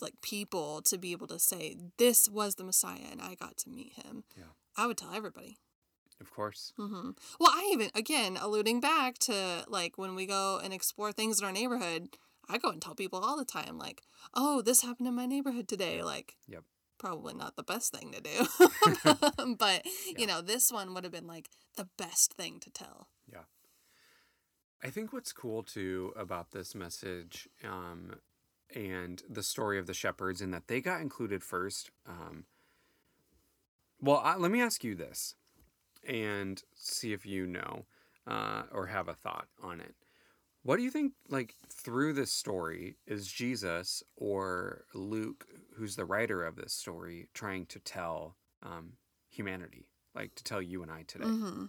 like 0.00 0.14
people 0.22 0.82
to 0.82 0.98
be 0.98 1.12
able 1.12 1.28
to 1.28 1.38
say 1.38 1.76
this 1.98 2.28
was 2.28 2.56
the 2.56 2.64
Messiah 2.64 3.06
and 3.10 3.22
I 3.22 3.34
got 3.34 3.56
to 3.58 3.70
meet 3.70 3.92
him. 3.92 4.24
Yeah. 4.36 4.44
I 4.76 4.86
would 4.86 4.96
tell 4.96 5.14
everybody. 5.14 5.58
Of 6.20 6.30
course. 6.30 6.72
Mm-hmm. 6.78 7.10
Well, 7.38 7.50
I 7.52 7.70
even 7.72 7.90
again 7.94 8.38
alluding 8.40 8.80
back 8.80 9.18
to 9.20 9.64
like 9.68 9.98
when 9.98 10.14
we 10.14 10.26
go 10.26 10.60
and 10.62 10.72
explore 10.72 11.12
things 11.12 11.40
in 11.40 11.44
our 11.44 11.52
neighborhood, 11.52 12.16
I 12.52 12.58
go 12.58 12.68
and 12.68 12.80
tell 12.82 12.94
people 12.94 13.20
all 13.20 13.36
the 13.36 13.44
time 13.44 13.78
like, 13.78 14.02
"Oh, 14.34 14.62
this 14.62 14.82
happened 14.82 15.08
in 15.08 15.14
my 15.14 15.26
neighborhood 15.26 15.66
today." 15.68 16.02
Like, 16.02 16.36
Yep. 16.48 16.64
probably 16.98 17.34
not 17.34 17.56
the 17.56 17.62
best 17.62 17.92
thing 17.92 18.12
to 18.12 18.20
do, 18.20 18.46
but 19.58 19.84
Yeah. 19.84 20.18
you 20.18 20.26
know, 20.26 20.40
this 20.42 20.70
one 20.70 20.94
would 20.94 21.04
have 21.04 21.12
been 21.12 21.26
like 21.26 21.50
the 21.76 21.88
best 21.96 22.34
thing 22.34 22.60
to 22.60 22.70
tell. 22.70 23.08
Yeah. 23.30 23.44
I 24.82 24.90
think 24.90 25.12
what's 25.12 25.32
cool 25.32 25.62
too 25.62 26.12
about 26.16 26.50
this 26.50 26.74
message 26.74 27.48
um, 27.64 28.16
and 28.74 29.22
the 29.28 29.42
story 29.42 29.78
of 29.78 29.86
the 29.86 29.94
shepherds, 29.94 30.40
in 30.40 30.50
that 30.50 30.66
they 30.66 30.80
got 30.80 31.00
included 31.00 31.42
first. 31.42 31.90
Um, 32.06 32.44
well, 34.00 34.20
I, 34.24 34.36
let 34.36 34.50
me 34.50 34.60
ask 34.60 34.82
you 34.82 34.94
this 34.96 35.36
and 36.06 36.62
see 36.74 37.12
if 37.12 37.24
you 37.24 37.46
know 37.46 37.86
uh, 38.26 38.62
or 38.72 38.86
have 38.86 39.06
a 39.08 39.14
thought 39.14 39.46
on 39.62 39.80
it. 39.80 39.94
What 40.62 40.76
do 40.76 40.82
you 40.82 40.90
think, 40.90 41.14
like, 41.28 41.56
through 41.68 42.12
this 42.14 42.32
story, 42.32 42.96
is 43.06 43.26
Jesus 43.26 44.02
or 44.16 44.86
Luke, 44.94 45.46
who's 45.74 45.96
the 45.96 46.04
writer 46.04 46.44
of 46.44 46.56
this 46.56 46.72
story, 46.72 47.28
trying 47.34 47.66
to 47.66 47.80
tell 47.80 48.36
um, 48.62 48.96
humanity? 49.28 49.88
Like, 50.14 50.34
to 50.36 50.44
tell 50.44 50.62
you 50.62 50.82
and 50.82 50.90
I 50.90 51.02
today? 51.02 51.24
hmm 51.24 51.66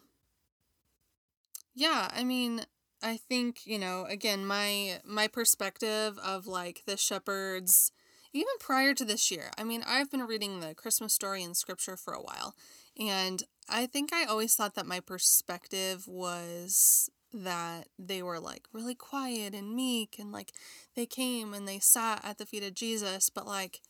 Yeah, 1.73 2.09
I 2.13 2.23
mean, 2.23 2.65
I 3.01 3.17
think 3.17 3.65
you 3.65 3.79
know, 3.79 4.05
again, 4.05 4.45
my 4.45 5.01
my 5.05 5.27
perspective 5.27 6.17
of 6.19 6.47
like 6.47 6.83
the 6.85 6.97
shepherds, 6.97 7.91
even 8.33 8.53
prior 8.59 8.93
to 8.93 9.05
this 9.05 9.31
year. 9.31 9.51
I 9.57 9.63
mean, 9.63 9.83
I've 9.85 10.11
been 10.11 10.25
reading 10.27 10.59
the 10.59 10.75
Christmas 10.75 11.13
story 11.13 11.43
in 11.43 11.55
Scripture 11.55 11.97
for 11.97 12.13
a 12.13 12.21
while, 12.21 12.55
and 12.99 13.43
I 13.69 13.87
think 13.87 14.13
I 14.13 14.25
always 14.25 14.55
thought 14.55 14.75
that 14.75 14.85
my 14.85 14.99
perspective 14.99 16.07
was 16.07 17.09
that 17.33 17.87
they 17.97 18.21
were 18.21 18.39
like 18.39 18.67
really 18.71 18.95
quiet 18.95 19.53
and 19.53 19.75
meek, 19.75 20.17
and 20.19 20.31
like 20.31 20.51
they 20.95 21.05
came 21.05 21.53
and 21.53 21.67
they 21.67 21.79
sat 21.79 22.23
at 22.23 22.37
the 22.37 22.45
feet 22.45 22.63
of 22.63 22.73
Jesus, 22.73 23.29
but 23.29 23.47
like 23.47 23.81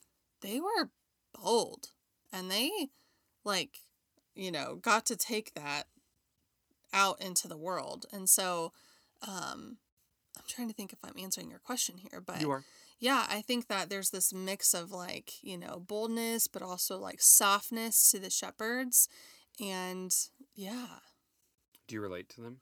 they 0.42 0.60
were 0.60 0.90
bold, 1.40 1.90
and 2.32 2.50
they 2.50 2.72
like 3.44 3.80
you 4.36 4.52
know 4.52 4.76
got 4.82 5.06
to 5.08 5.16
take 5.16 5.54
that 5.56 5.84
out 6.94 7.22
into 7.22 7.48
the 7.48 7.58
world. 7.58 8.06
And 8.14 8.30
so 8.30 8.72
um 9.28 9.78
I'm 10.38 10.44
trying 10.48 10.68
to 10.68 10.74
think 10.74 10.94
if 10.94 11.00
I'm 11.04 11.22
answering 11.22 11.50
your 11.50 11.60
question 11.60 11.98
here, 11.98 12.22
but 12.26 12.42
You 12.42 12.50
are. 12.52 12.64
yeah, 13.00 13.26
I 13.30 13.42
think 13.42 13.68
that 13.68 13.90
there's 13.90 14.10
this 14.10 14.34
mix 14.34 14.74
of 14.74 14.92
like, 14.92 15.44
you 15.44 15.58
know, 15.58 15.84
boldness 15.86 16.48
but 16.48 16.62
also 16.62 16.98
like 16.98 17.22
softness 17.22 18.10
to 18.12 18.20
the 18.20 18.30
shepherds 18.30 19.08
and 19.60 20.12
yeah, 20.56 20.88
Do 21.88 21.96
you 21.96 22.02
relate 22.02 22.30
to 22.30 22.42
them? 22.42 22.62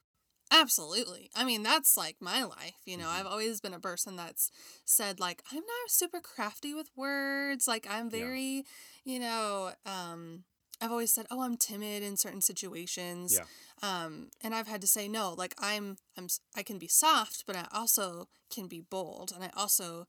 Absolutely. 0.51 1.31
I 1.33 1.45
mean, 1.45 1.63
that's 1.63 1.95
like 1.95 2.17
my 2.19 2.43
life. 2.43 2.75
You 2.85 2.97
know, 2.97 3.05
Mhm. 3.07 3.19
I've 3.19 3.25
always 3.25 3.61
been 3.61 3.73
a 3.73 3.79
person 3.79 4.17
that's 4.17 4.51
said, 4.85 5.19
like, 5.19 5.41
I'm 5.51 5.65
not 5.65 5.89
super 5.89 6.19
crafty 6.19 6.73
with 6.73 6.89
words. 6.95 7.67
Like, 7.67 7.87
I'm 7.87 8.09
Yeah. 8.09 8.19
very, 8.19 8.65
you 9.05 9.19
know, 9.19 9.73
um, 9.85 10.43
I've 10.81 10.91
always 10.91 11.11
said, 11.13 11.27
oh, 11.31 11.41
I'm 11.41 11.57
timid 11.57 12.03
in 12.03 12.17
certain 12.17 12.41
situations. 12.41 13.33
Yeah. 13.33 13.45
Um, 13.81 14.31
and 14.41 14.53
I've 14.53 14.67
had 14.67 14.81
to 14.81 14.87
say, 14.87 15.07
no, 15.07 15.33
like, 15.33 15.55
I'm, 15.57 15.97
I'm, 16.17 16.27
I 16.55 16.63
can 16.63 16.77
be 16.79 16.87
soft, 16.87 17.45
but 17.45 17.55
I 17.55 17.67
also 17.71 18.27
can 18.49 18.67
be 18.67 18.81
bold. 18.81 19.31
And 19.31 19.43
I 19.43 19.51
also 19.55 20.07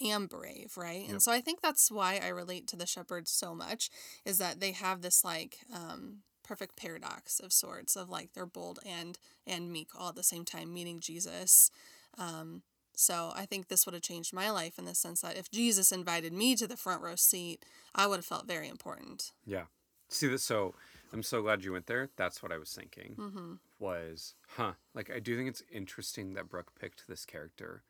am 0.00 0.26
brave, 0.26 0.76
right? 0.76 1.02
Yep. 1.02 1.10
And 1.10 1.22
so 1.22 1.32
I 1.32 1.40
think 1.40 1.60
that's 1.60 1.90
why 1.90 2.18
I 2.22 2.28
relate 2.28 2.66
to 2.68 2.76
the 2.76 2.86
shepherds 2.86 3.30
so 3.30 3.54
much 3.54 3.90
is 4.24 4.38
that 4.38 4.60
they 4.60 4.72
have 4.72 5.00
this 5.02 5.24
like 5.24 5.58
um 5.72 6.22
perfect 6.46 6.76
paradox 6.76 7.40
of 7.40 7.52
sorts 7.52 7.96
of 7.96 8.08
like 8.08 8.32
they're 8.32 8.46
bold 8.46 8.78
and 8.86 9.18
and 9.46 9.72
meek 9.72 9.88
all 9.98 10.10
at 10.10 10.16
the 10.16 10.22
same 10.22 10.44
time 10.44 10.72
meeting 10.72 11.00
Jesus. 11.00 11.70
Um 12.18 12.62
so 12.94 13.32
I 13.36 13.44
think 13.44 13.68
this 13.68 13.84
would 13.84 13.92
have 13.94 14.02
changed 14.02 14.32
my 14.32 14.50
life 14.50 14.78
in 14.78 14.86
the 14.86 14.94
sense 14.94 15.20
that 15.20 15.36
if 15.36 15.50
Jesus 15.50 15.92
invited 15.92 16.32
me 16.32 16.56
to 16.56 16.66
the 16.66 16.78
front 16.78 17.02
row 17.02 17.16
seat, 17.16 17.62
I 17.94 18.06
would 18.06 18.16
have 18.16 18.24
felt 18.24 18.46
very 18.46 18.68
important. 18.68 19.32
Yeah. 19.44 19.64
See 20.08 20.28
that 20.28 20.40
so 20.40 20.74
I'm 21.12 21.22
so 21.22 21.42
glad 21.42 21.64
you 21.64 21.72
went 21.72 21.86
there. 21.86 22.08
That's 22.16 22.42
what 22.42 22.52
I 22.52 22.58
was 22.58 22.72
thinking. 22.72 23.14
Mm-hmm. 23.18 23.54
Was 23.78 24.34
huh? 24.56 24.72
Like 24.94 25.10
I 25.14 25.20
do 25.20 25.36
think 25.36 25.48
it's 25.48 25.62
interesting 25.70 26.34
that 26.34 26.48
Brooke 26.48 26.72
picked 26.78 27.06
this 27.06 27.24
character 27.24 27.82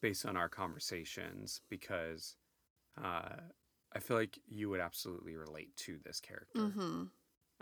based 0.00 0.24
on 0.24 0.36
our 0.36 0.48
conversations 0.48 1.60
because 1.68 2.36
uh, 3.02 3.36
I 3.92 3.98
feel 3.98 4.16
like 4.16 4.38
you 4.48 4.68
would 4.70 4.80
absolutely 4.80 5.36
relate 5.36 5.76
to 5.78 5.98
this 6.04 6.20
character. 6.20 6.60
Mm-hmm. 6.60 7.02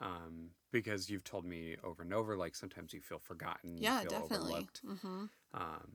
Um, 0.01 0.51
because 0.71 1.11
you've 1.11 1.25
told 1.25 1.45
me 1.45 1.77
over 1.83 2.03
and 2.03 2.13
over, 2.15 2.37
like 2.37 2.55
sometimes 2.55 2.93
you 2.93 3.01
feel 3.01 3.19
forgotten, 3.19 3.77
you 3.77 3.85
Yeah, 3.85 4.01
feel 4.01 4.11
definitely. 4.11 4.37
overlooked, 4.53 4.87
Mm-hmm. 4.87 5.25
um, 5.55 5.93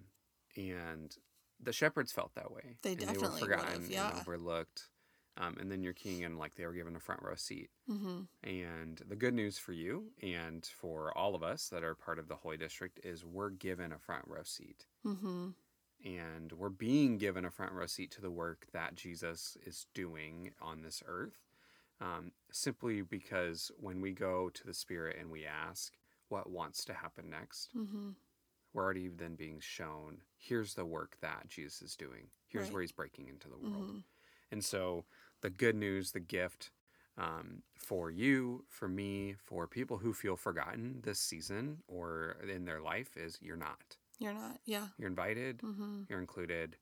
and 0.57 1.15
the 1.61 1.71
shepherds 1.73 2.11
felt 2.11 2.33
that 2.35 2.51
way. 2.51 2.77
They 2.81 2.91
and 2.91 2.99
definitely 2.99 3.41
they 3.41 3.47
were 3.47 3.57
forgotten 3.57 3.85
yeah. 3.89 4.09
and 4.11 4.19
overlooked. 4.19 4.89
Um, 5.35 5.57
and 5.59 5.71
then 5.71 5.81
you're 5.81 5.93
king 5.93 6.23
and 6.23 6.37
like 6.37 6.55
they 6.55 6.65
were 6.65 6.73
given 6.73 6.95
a 6.95 6.99
front 6.99 7.23
row 7.23 7.33
seat. 7.35 7.69
Mm-hmm. 7.89 8.19
And 8.43 9.01
the 9.07 9.15
good 9.15 9.33
news 9.33 9.57
for 9.57 9.73
you 9.73 10.11
and 10.21 10.63
for 10.65 11.15
all 11.17 11.33
of 11.33 11.41
us 11.41 11.69
that 11.69 11.83
are 11.83 11.95
part 11.95 12.19
of 12.19 12.27
the 12.27 12.35
Holy 12.35 12.57
District 12.57 12.99
is 13.03 13.25
we're 13.25 13.49
given 13.49 13.91
a 13.91 13.97
front 13.97 14.25
row 14.27 14.43
seat. 14.43 14.85
Mm-hmm. 15.05 15.49
And 16.05 16.51
we're 16.51 16.69
being 16.69 17.17
given 17.17 17.45
a 17.45 17.49
front 17.49 17.71
row 17.71 17.87
seat 17.87 18.11
to 18.11 18.21
the 18.21 18.29
work 18.29 18.67
that 18.73 18.93
Jesus 18.95 19.57
is 19.65 19.87
doing 19.95 20.51
on 20.61 20.81
this 20.83 21.01
earth. 21.07 21.39
Um, 22.01 22.32
simply 22.51 23.01
because 23.01 23.71
when 23.79 24.01
we 24.01 24.12
go 24.12 24.49
to 24.49 24.63
the 24.65 24.73
Spirit 24.73 25.17
and 25.19 25.29
we 25.32 25.45
ask 25.45 25.93
what 26.29 26.49
wants 26.49 26.84
to 26.86 26.93
happen 26.93 27.29
next, 27.29 27.69
Mm-hmm. 27.75 28.10
we're 28.73 28.84
already 28.84 29.08
then 29.08 29.36
being 29.36 29.60
shown 29.62 30.17
here's 30.38 30.73
the 30.73 30.86
work 30.86 31.17
that 31.21 31.47
Jesus 31.47 31.82
is 31.82 31.95
doing. 31.95 32.27
Here's 32.47 32.65
Right. 32.65 32.73
where 32.73 32.82
he's 32.82 32.91
breaking 32.91 33.27
into 33.29 33.47
the 33.47 33.58
world. 33.58 33.84
Mm-hmm. 33.88 33.97
And 34.51 34.63
so 34.65 35.06
the 35.41 35.49
good 35.49 35.75
news, 35.75 36.12
the 36.12 36.19
gift 36.19 36.71
um, 37.17 37.62
for 37.75 38.10
you, 38.10 38.65
for 38.67 38.88
me, 38.88 39.36
for 39.38 39.67
people 39.67 39.97
who 39.99 40.13
feel 40.13 40.36
forgotten 40.36 40.99
this 41.03 41.19
season 41.19 41.77
or 41.88 42.38
in 42.51 42.65
their 42.65 42.82
life 42.82 43.15
is 43.15 43.38
you're 43.41 43.56
not. 43.56 43.97
You're 44.19 44.34
not. 44.34 44.60
Yeah. 44.65 44.88
You're 44.97 45.10
invited, 45.10 45.60
Mm-hmm. 45.60 46.03
you're 46.10 46.19
included, 46.19 46.75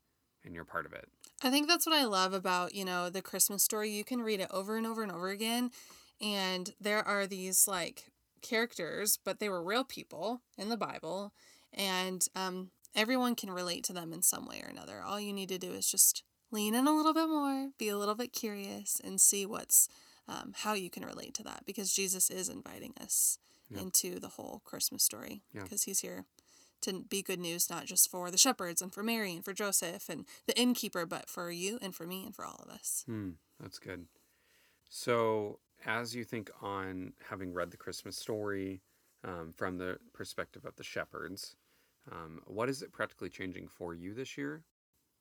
and 0.45 0.55
you're 0.55 0.65
part 0.65 0.85
of 0.85 0.93
it. 0.93 1.09
I 1.43 1.49
think 1.49 1.67
that's 1.67 1.85
what 1.85 1.95
I 1.95 2.05
love 2.05 2.33
about, 2.33 2.75
you 2.75 2.85
know, 2.85 3.09
the 3.09 3.21
Christmas 3.21 3.63
story. 3.63 3.89
You 3.89 4.03
can 4.03 4.21
read 4.21 4.39
it 4.39 4.47
over 4.51 4.77
and 4.77 4.85
over 4.85 5.01
and 5.03 5.11
over 5.11 5.29
again. 5.29 5.71
And 6.19 6.73
there 6.79 7.05
are 7.07 7.25
these 7.25 7.67
like 7.67 8.11
characters, 8.41 9.17
but 9.23 9.39
they 9.39 9.49
were 9.49 9.63
real 9.63 9.83
people 9.83 10.41
in 10.57 10.69
the 10.69 10.77
Bible. 10.77 11.33
And 11.73 12.25
um, 12.35 12.69
everyone 12.95 13.35
can 13.35 13.49
relate 13.49 13.83
to 13.85 13.93
them 13.93 14.13
in 14.13 14.21
some 14.21 14.45
way 14.45 14.61
or 14.63 14.69
another. 14.69 15.01
All 15.03 15.19
you 15.19 15.33
need 15.33 15.49
to 15.49 15.57
do 15.57 15.71
is 15.71 15.89
just 15.89 16.23
lean 16.51 16.75
in 16.75 16.85
a 16.85 16.93
little 16.95 17.13
bit 17.13 17.27
more, 17.27 17.69
be 17.77 17.87
a 17.89 17.97
little 17.97 18.15
bit 18.15 18.33
curious, 18.33 18.99
and 19.03 19.19
see 19.19 19.45
what's 19.45 19.87
um, 20.27 20.53
how 20.57 20.73
you 20.73 20.89
can 20.89 21.03
relate 21.03 21.33
to 21.35 21.43
that 21.43 21.63
because 21.65 21.93
Jesus 21.93 22.29
is 22.29 22.49
inviting 22.49 22.93
us 23.01 23.39
Yeah. 23.69 23.81
into 23.81 24.19
the 24.19 24.27
whole 24.29 24.61
Christmas 24.63 25.01
story 25.03 25.41
Yeah. 25.53 25.63
because 25.63 25.83
he's 25.83 26.01
here 26.01 26.25
to 26.81 27.01
be 27.01 27.21
good 27.21 27.39
news, 27.39 27.69
not 27.69 27.85
just 27.85 28.09
for 28.09 28.31
the 28.31 28.37
shepherds 28.37 28.81
and 28.81 28.93
for 28.93 29.03
Mary 29.03 29.33
and 29.35 29.43
for 29.45 29.53
Joseph 29.53 30.09
and 30.09 30.25
the 30.47 30.57
innkeeper, 30.59 31.05
but 31.05 31.29
for 31.29 31.51
you 31.51 31.77
and 31.81 31.95
for 31.95 32.05
me 32.07 32.25
and 32.25 32.35
for 32.35 32.45
all 32.45 32.63
of 32.65 32.69
us. 32.73 33.05
Hmm, 33.05 33.31
that's 33.59 33.79
good. 33.79 34.05
So, 34.89 35.59
as 35.85 36.15
you 36.15 36.23
think 36.23 36.51
on 36.61 37.13
having 37.29 37.53
read 37.53 37.71
the 37.71 37.77
Christmas 37.77 38.17
story 38.17 38.81
um, 39.23 39.53
from 39.55 39.77
the 39.77 39.99
perspective 40.13 40.65
of 40.65 40.75
the 40.75 40.83
shepherds, 40.83 41.55
um, 42.11 42.41
what 42.45 42.69
is 42.69 42.81
it 42.81 42.91
practically 42.91 43.29
changing 43.29 43.67
for 43.67 43.93
you 43.93 44.13
this 44.13 44.37
year? 44.37 44.63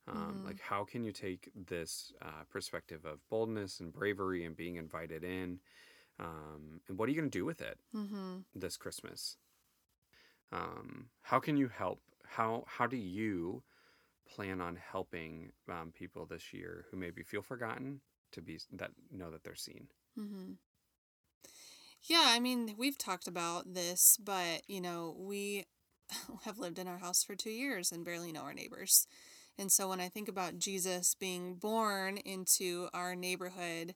Um, 0.09 0.43
Mhm. 0.43 0.45
Like, 0.45 0.61
how 0.61 0.85
can 0.85 1.05
you 1.05 1.13
take 1.13 1.51
this 1.55 2.13
uh, 2.23 2.45
perspective 2.51 3.05
of 3.05 3.27
boldness 3.29 3.81
and 3.81 3.93
bravery 3.93 4.45
and 4.45 4.57
being 4.57 4.77
invited 4.77 5.25
in? 5.25 5.61
Um, 6.19 6.81
and 6.89 6.99
what 6.99 7.09
are 7.09 7.13
you 7.13 7.19
going 7.21 7.31
to 7.31 7.39
do 7.39 7.45
with 7.45 7.61
it 7.63 7.79
Mm-hmm. 7.95 8.41
this 8.55 8.77
Christmas? 8.77 9.37
Um, 10.53 11.07
how 11.23 11.39
can 11.39 11.57
you 11.57 11.69
help? 11.69 12.01
How 12.27 12.65
how 12.67 12.87
do 12.87 12.97
you 12.97 13.63
plan 14.29 14.61
on 14.61 14.77
helping 14.77 15.53
um, 15.69 15.93
people 15.97 16.27
this 16.27 16.53
year 16.53 16.87
who 16.91 16.97
maybe 16.97 17.23
feel 17.23 17.43
forgotten 17.43 18.01
to 18.33 18.41
be 18.41 18.59
that 18.73 18.91
know 19.11 19.31
that 19.31 19.43
they're 19.45 19.55
seen? 19.55 19.89
Mm-hmm. 20.19 20.53
Yeah, 22.05 22.25
I 22.27 22.41
mean, 22.41 22.75
we've 22.79 22.97
talked 22.97 23.29
about 23.29 23.75
this, 23.75 24.17
but 24.23 24.63
you 24.67 24.81
know, 24.81 25.15
we 25.19 25.67
have 26.45 26.59
lived 26.59 26.79
in 26.79 26.89
our 26.89 26.99
house 26.99 27.23
for 27.23 27.35
two 27.35 27.51
years 27.51 27.93
and 27.93 28.05
barely 28.05 28.33
know 28.33 28.43
our 28.43 28.55
neighbors. 28.55 29.07
And 29.59 29.71
so 29.71 29.89
when 29.89 30.01
I 30.01 30.09
think 30.09 30.29
about 30.29 30.59
Jesus 30.59 31.15
being 31.15 31.55
born 31.55 32.17
into 32.17 32.89
our 32.95 33.15
neighborhood, 33.15 33.95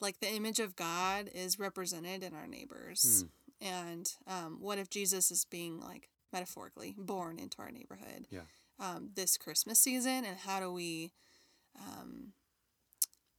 like 0.00 0.20
the 0.20 0.32
image 0.32 0.60
of 0.60 0.76
God 0.76 1.28
is 1.34 1.58
represented 1.58 2.22
in 2.22 2.32
our 2.32 2.46
neighbors. 2.46 3.24
And 3.60 4.10
um, 4.26 4.58
what 4.60 4.78
if 4.78 4.88
Jesus 4.90 5.30
is 5.30 5.44
being 5.44 5.80
like 5.80 6.08
metaphorically 6.32 6.94
born 6.98 7.38
into 7.38 7.58
our 7.58 7.70
neighborhood 7.70 8.26
Yeah. 8.30 8.42
um, 8.78 9.10
this 9.14 9.36
Christmas 9.36 9.80
season? 9.80 10.24
And 10.24 10.38
how 10.38 10.60
do 10.60 10.72
we 10.72 11.12
um, 11.76 12.32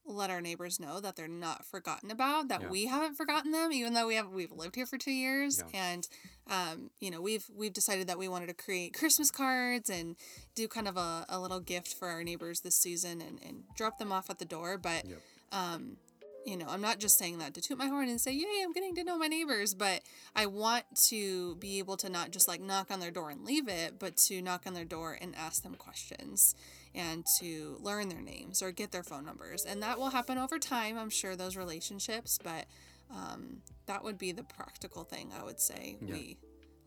let 0.05 0.29
our 0.31 0.41
neighbors 0.41 0.79
know 0.79 0.99
that 0.99 1.15
they're 1.15 1.27
not 1.27 1.65
forgotten 1.65 2.09
about, 2.09 2.47
that 2.47 2.61
Yeah. 2.61 2.69
we 2.69 2.85
haven't 2.87 3.15
forgotten 3.15 3.51
them, 3.51 3.71
even 3.71 3.93
though 3.93 4.07
we 4.07 4.15
have 4.15 4.29
we've 4.29 4.51
lived 4.51 4.75
here 4.75 4.85
for 4.87 4.97
two 4.97 5.11
years, 5.11 5.59
Yeah. 5.73 5.91
and 5.93 6.07
um, 6.47 6.89
you 6.99 7.11
know 7.11 7.21
we've 7.21 7.45
we've 7.53 7.73
decided 7.73 8.07
that 8.07 8.17
we 8.17 8.27
wanted 8.27 8.47
to 8.47 8.53
create 8.55 8.93
Christmas 8.93 9.29
cards 9.29 9.89
and 9.89 10.15
do 10.55 10.67
kind 10.67 10.87
of 10.87 10.97
a, 10.97 11.25
a 11.29 11.39
little 11.39 11.59
gift 11.59 11.93
for 11.93 12.07
our 12.07 12.23
neighbors 12.23 12.61
this 12.61 12.75
season 12.75 13.21
and, 13.21 13.39
and 13.45 13.63
drop 13.75 13.99
them 13.99 14.11
off 14.11 14.29
at 14.29 14.39
the 14.39 14.45
door, 14.45 14.77
but 14.77 15.05
Yep. 15.05 15.21
um, 15.51 15.97
you 16.45 16.57
know, 16.57 16.65
I'm 16.69 16.81
not 16.81 16.99
just 16.99 17.17
saying 17.17 17.37
that 17.39 17.53
to 17.55 17.61
toot 17.61 17.77
my 17.77 17.87
horn 17.87 18.09
and 18.09 18.19
say, 18.19 18.31
yay, 18.33 18.61
I'm 18.63 18.71
getting 18.73 18.95
to 18.95 19.03
know 19.03 19.17
my 19.17 19.27
neighbors, 19.27 19.73
but 19.73 20.01
I 20.35 20.45
want 20.45 20.85
to 21.09 21.55
be 21.57 21.79
able 21.79 21.97
to 21.97 22.09
not 22.09 22.31
just 22.31 22.47
like 22.47 22.61
knock 22.61 22.89
on 22.91 22.99
their 22.99 23.11
door 23.11 23.29
and 23.29 23.43
leave 23.45 23.67
it, 23.67 23.99
but 23.99 24.17
to 24.27 24.41
knock 24.41 24.63
on 24.65 24.73
their 24.73 24.85
door 24.85 25.17
and 25.19 25.35
ask 25.35 25.63
them 25.63 25.75
questions 25.75 26.55
and 26.95 27.25
to 27.39 27.77
learn 27.81 28.09
their 28.09 28.21
names 28.21 28.61
or 28.63 28.71
get 28.71 28.91
their 28.91 29.03
phone 29.03 29.25
numbers. 29.25 29.65
And 29.65 29.83
that 29.83 29.99
will 29.99 30.09
happen 30.09 30.37
over 30.37 30.57
time, 30.57 30.97
I'm 30.97 31.09
sure, 31.09 31.35
those 31.35 31.55
relationships, 31.57 32.39
but 32.43 32.65
um, 33.13 33.57
that 33.85 34.03
would 34.03 34.17
be 34.17 34.31
the 34.31 34.43
practical 34.43 35.03
thing 35.03 35.31
I 35.39 35.43
would 35.43 35.59
say 35.59 35.97
Yeah. 36.01 36.13
we 36.13 36.37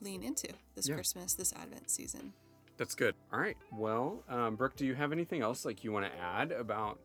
lean 0.00 0.22
into 0.22 0.48
this 0.74 0.88
Yeah. 0.88 0.94
Christmas, 0.94 1.34
this 1.34 1.52
Advent 1.52 1.90
season. 1.90 2.32
That's 2.78 2.94
good. 2.94 3.14
All 3.32 3.38
right. 3.38 3.56
Well, 3.70 4.24
um, 4.28 4.56
Brooke, 4.56 4.76
do 4.76 4.86
you 4.86 4.94
have 4.94 5.12
anything 5.12 5.42
else 5.42 5.64
like 5.64 5.84
you 5.84 5.92
want 5.92 6.06
to 6.06 6.18
add 6.18 6.50
about 6.52 6.98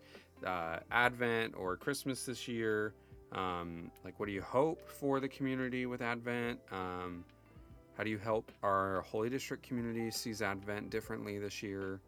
uh, 0.45 0.79
Advent 0.91 1.55
or 1.57 1.75
Christmas 1.77 2.25
this 2.25 2.47
year? 2.47 2.93
Um, 3.31 3.91
like, 4.03 4.19
what 4.19 4.27
do 4.27 4.31
you 4.31 4.41
hope 4.41 4.89
for 4.89 5.19
the 5.19 5.27
community 5.27 5.85
with 5.85 6.01
Advent? 6.01 6.59
Um, 6.71 7.25
how 7.97 8.03
do 8.03 8.09
you 8.09 8.17
help 8.17 8.51
our 8.63 9.01
Holy 9.01 9.29
District 9.29 9.63
community 9.63 10.11
sees 10.11 10.41
Advent 10.41 10.89
differently 10.89 11.39
this 11.39 11.63
year? 11.63 11.99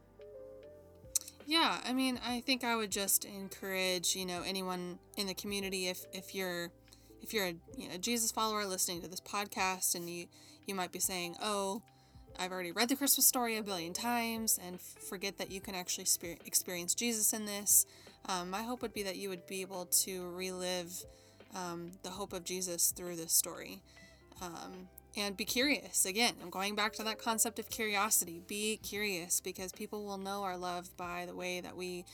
Yeah, 1.48 1.80
I 1.84 1.94
mean, 1.94 2.20
I 2.24 2.42
think 2.42 2.63
I 2.63 2.76
would 2.76 2.92
just 2.92 3.26
encourage, 3.26 4.15
you 4.15 4.26
know, 4.26 4.44
anyone 4.46 5.00
in 5.18 5.26
the 5.26 5.34
community 5.34 5.88
if 5.88 6.06
if 6.13 6.36
you're 6.36 6.70
if 7.24 7.34
you're 7.34 7.48
a 7.48 7.56
you 7.76 7.89
know 7.89 7.98
Jesus 7.98 8.32
follower 8.32 8.65
listening 8.65 9.02
to 9.02 9.08
this 9.08 9.20
podcast 9.20 9.96
and 9.96 10.08
you 10.08 10.28
you 10.68 10.76
might 10.76 10.92
be 10.92 11.00
saying, 11.00 11.36
"Oh, 11.42 11.82
I've 12.38 12.52
already 12.52 12.72
read 12.72 12.89
the 12.89 12.96
Christmas 12.96 13.26
story 13.26 13.58
a 13.58 13.63
billion 13.63 13.94
times 13.94 14.60
and 14.63 14.80
forget 14.80 15.39
that 15.39 15.50
you 15.50 15.60
can 15.60 15.74
actually 15.74 16.06
experience 16.46 16.94
Jesus 16.94 17.34
in 17.34 17.46
this." 17.46 17.88
Um, 18.27 18.49
my 18.49 18.63
hope 18.63 18.82
would 18.82 18.93
be 18.93 19.03
that 19.03 19.15
you 19.15 19.29
would 19.29 19.47
be 19.47 19.62
able 19.62 19.86
to 19.86 20.29
relive 20.29 21.03
um, 21.55 21.91
the 22.03 22.10
hope 22.10 22.34
of 22.34 22.43
Jesus 22.43 22.91
through 22.91 23.15
this 23.15 23.34
story. 23.34 23.79
Um, 24.41 24.88
and 25.17 25.36
be 25.36 25.45
curious. 25.45 26.05
Again, 26.05 26.34
I'm 26.41 26.49
going 26.51 26.75
back 26.75 26.93
to 26.93 27.03
that 27.03 27.17
concept 27.17 27.58
of 27.60 27.69
curiosity. 27.69 28.41
Be 28.47 28.77
curious 28.77 29.41
because 29.41 29.71
people 29.71 30.05
will 30.05 30.17
know 30.19 30.43
our 30.43 30.58
love 30.58 30.95
by 30.95 31.25
the 31.25 31.36
way 31.36 31.60
that 31.62 31.75
we 31.75 32.05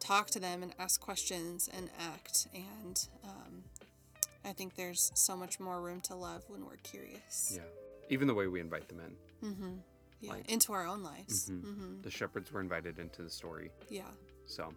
talk 0.00 0.26
to 0.30 0.40
them 0.40 0.62
and 0.62 0.74
ask 0.78 1.00
questions 1.00 1.68
and 1.76 1.88
act. 2.12 2.48
And 2.52 3.06
um, 3.24 3.62
I 4.44 4.52
think 4.52 4.74
there's 4.74 5.12
so 5.14 5.36
much 5.36 5.60
more 5.60 5.80
room 5.80 6.00
to 6.02 6.16
love 6.16 6.42
when 6.48 6.64
we're 6.66 6.76
curious. 6.82 7.52
Yeah. 7.54 7.62
Even 8.08 8.26
the 8.26 8.34
way 8.34 8.48
we 8.48 8.60
invite 8.60 8.88
them 8.88 9.00
in. 9.00 9.48
Mm-hmm. 9.50 9.72
Yeah, 10.22 10.32
Like- 10.32 10.50
into 10.50 10.72
our 10.72 10.86
own 10.86 11.02
lives. 11.04 11.48
Mhm. 11.48 11.62
Mm-hmm. 11.62 12.02
The 12.02 12.10
shepherds 12.10 12.50
were 12.52 12.60
invited 12.60 12.98
into 12.98 13.22
the 13.22 13.30
story. 13.30 13.70
Yeah. 13.88 14.02
So, 14.46 14.74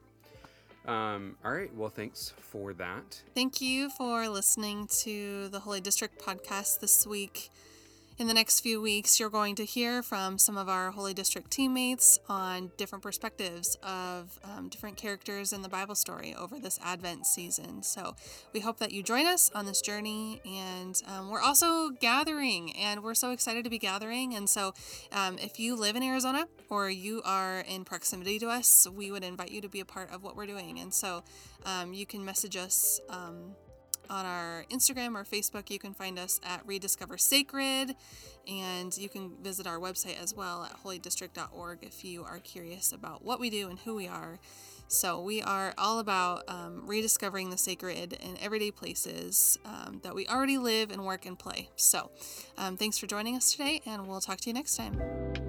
um, 0.85 1.37
all 1.43 1.51
right. 1.51 1.73
Well, 1.75 1.89
thanks 1.89 2.33
for 2.37 2.73
that. 2.73 3.21
Thank 3.33 3.61
you 3.61 3.89
for 3.89 4.27
listening 4.27 4.87
to 5.03 5.47
the 5.49 5.59
Holy 5.59 5.81
District 5.81 6.21
podcast 6.21 6.79
this 6.79 7.07
week. 7.07 7.49
In 8.19 8.28
the 8.28 8.34
next 8.34 8.60
few 8.60 8.80
weeks, 8.80 9.19
you're 9.19 9.32
going 9.32 9.56
to 9.56 9.65
hear 9.65 10.04
from 10.04 10.38
some 10.38 10.56
of 10.56 10.69
our 10.69 10.91
Holy 10.91 11.15
District 11.15 11.49
teammates 11.49 12.19
on 12.30 12.71
different 12.78 13.02
perspectives 13.02 13.76
of 13.82 14.39
um, 14.43 14.70
different 14.70 14.97
characters 14.97 15.51
in 15.51 15.64
the 15.64 15.68
Bible 15.68 15.95
story 15.95 16.36
over 16.36 16.59
this 16.59 16.80
Advent 16.84 17.26
season. 17.26 17.82
So 17.82 18.16
we 18.53 18.59
hope 18.59 18.78
that 18.78 18.91
you 18.91 19.01
join 19.01 19.26
us 19.26 19.49
on 19.55 19.66
this 19.66 19.82
journey. 19.82 20.41
And 20.45 21.01
um, 21.07 21.32
we're 21.32 21.41
also 21.41 21.89
gathering, 21.89 22.76
and 22.78 23.01
we're 23.01 23.16
so 23.16 23.32
excited 23.32 23.64
to 23.64 23.70
be 23.72 23.80
gathering. 23.80 24.36
And 24.36 24.47
so 24.47 24.76
um, 25.11 25.39
if 25.39 25.59
you 25.59 25.76
live 25.76 25.95
in 25.95 26.03
Arizona 26.03 26.47
or 26.70 26.91
you 26.91 27.24
are 27.26 27.61
in 27.61 27.84
proximity 27.84 28.38
to 28.39 28.47
us, 28.47 28.88
we 28.95 29.09
would 29.09 29.24
invite 29.24 29.49
you 29.49 29.59
to 29.61 29.70
be 29.70 29.80
a 29.80 29.86
part 29.86 30.11
of 30.11 30.22
what 30.22 30.36
we're 30.36 30.45
doing. 30.45 30.80
And 30.80 30.93
so 30.93 31.24
um, 31.66 31.95
you 31.95 32.05
can 32.05 32.24
message 32.24 32.57
us. 32.57 33.01
Um, 33.09 33.55
on 34.10 34.26
our 34.26 34.66
Instagram 34.72 35.16
or 35.16 35.24
Facebook. 35.24 35.70
You 35.70 35.80
can 35.80 35.93
find 35.93 36.18
us 36.20 36.39
at 36.43 36.66
Rediscover 36.66 37.18
Sacred, 37.18 37.95
and 38.47 38.95
you 38.97 39.10
can 39.10 39.32
visit 39.41 39.68
our 39.68 39.80
website 39.80 40.22
as 40.22 40.34
well 40.34 40.64
at 40.64 40.84
holydistrict.org 40.84 41.80
if 41.82 42.04
you 42.04 42.24
are 42.24 42.39
curious 42.39 42.91
about 42.91 43.24
what 43.24 43.39
we 43.39 43.49
do 43.49 43.70
and 43.70 43.80
who 43.80 43.95
we 43.95 44.08
are. 44.08 44.39
So, 44.88 45.22
we 45.22 45.41
are 45.41 45.74
all 45.78 45.99
about 45.99 46.43
um, 46.47 46.84
rediscovering 46.86 47.49
the 47.49 47.58
sacred 47.58 48.14
in 48.14 48.38
everyday 48.39 48.70
places 48.70 49.58
um, 49.66 50.01
that 50.04 50.14
we 50.14 50.28
already 50.28 50.58
live 50.58 50.91
and 50.91 51.04
work 51.06 51.26
and 51.26 51.39
play. 51.39 51.70
So, 51.76 52.12
um, 52.58 52.78
thanks 52.78 52.97
for 52.97 53.08
joining 53.08 53.36
us 53.36 53.51
today, 53.51 53.82
and 53.86 54.08
we'll 54.08 54.22
talk 54.22 54.39
to 54.41 54.49
you 54.49 54.54
next 54.54 54.76
time. 54.76 55.41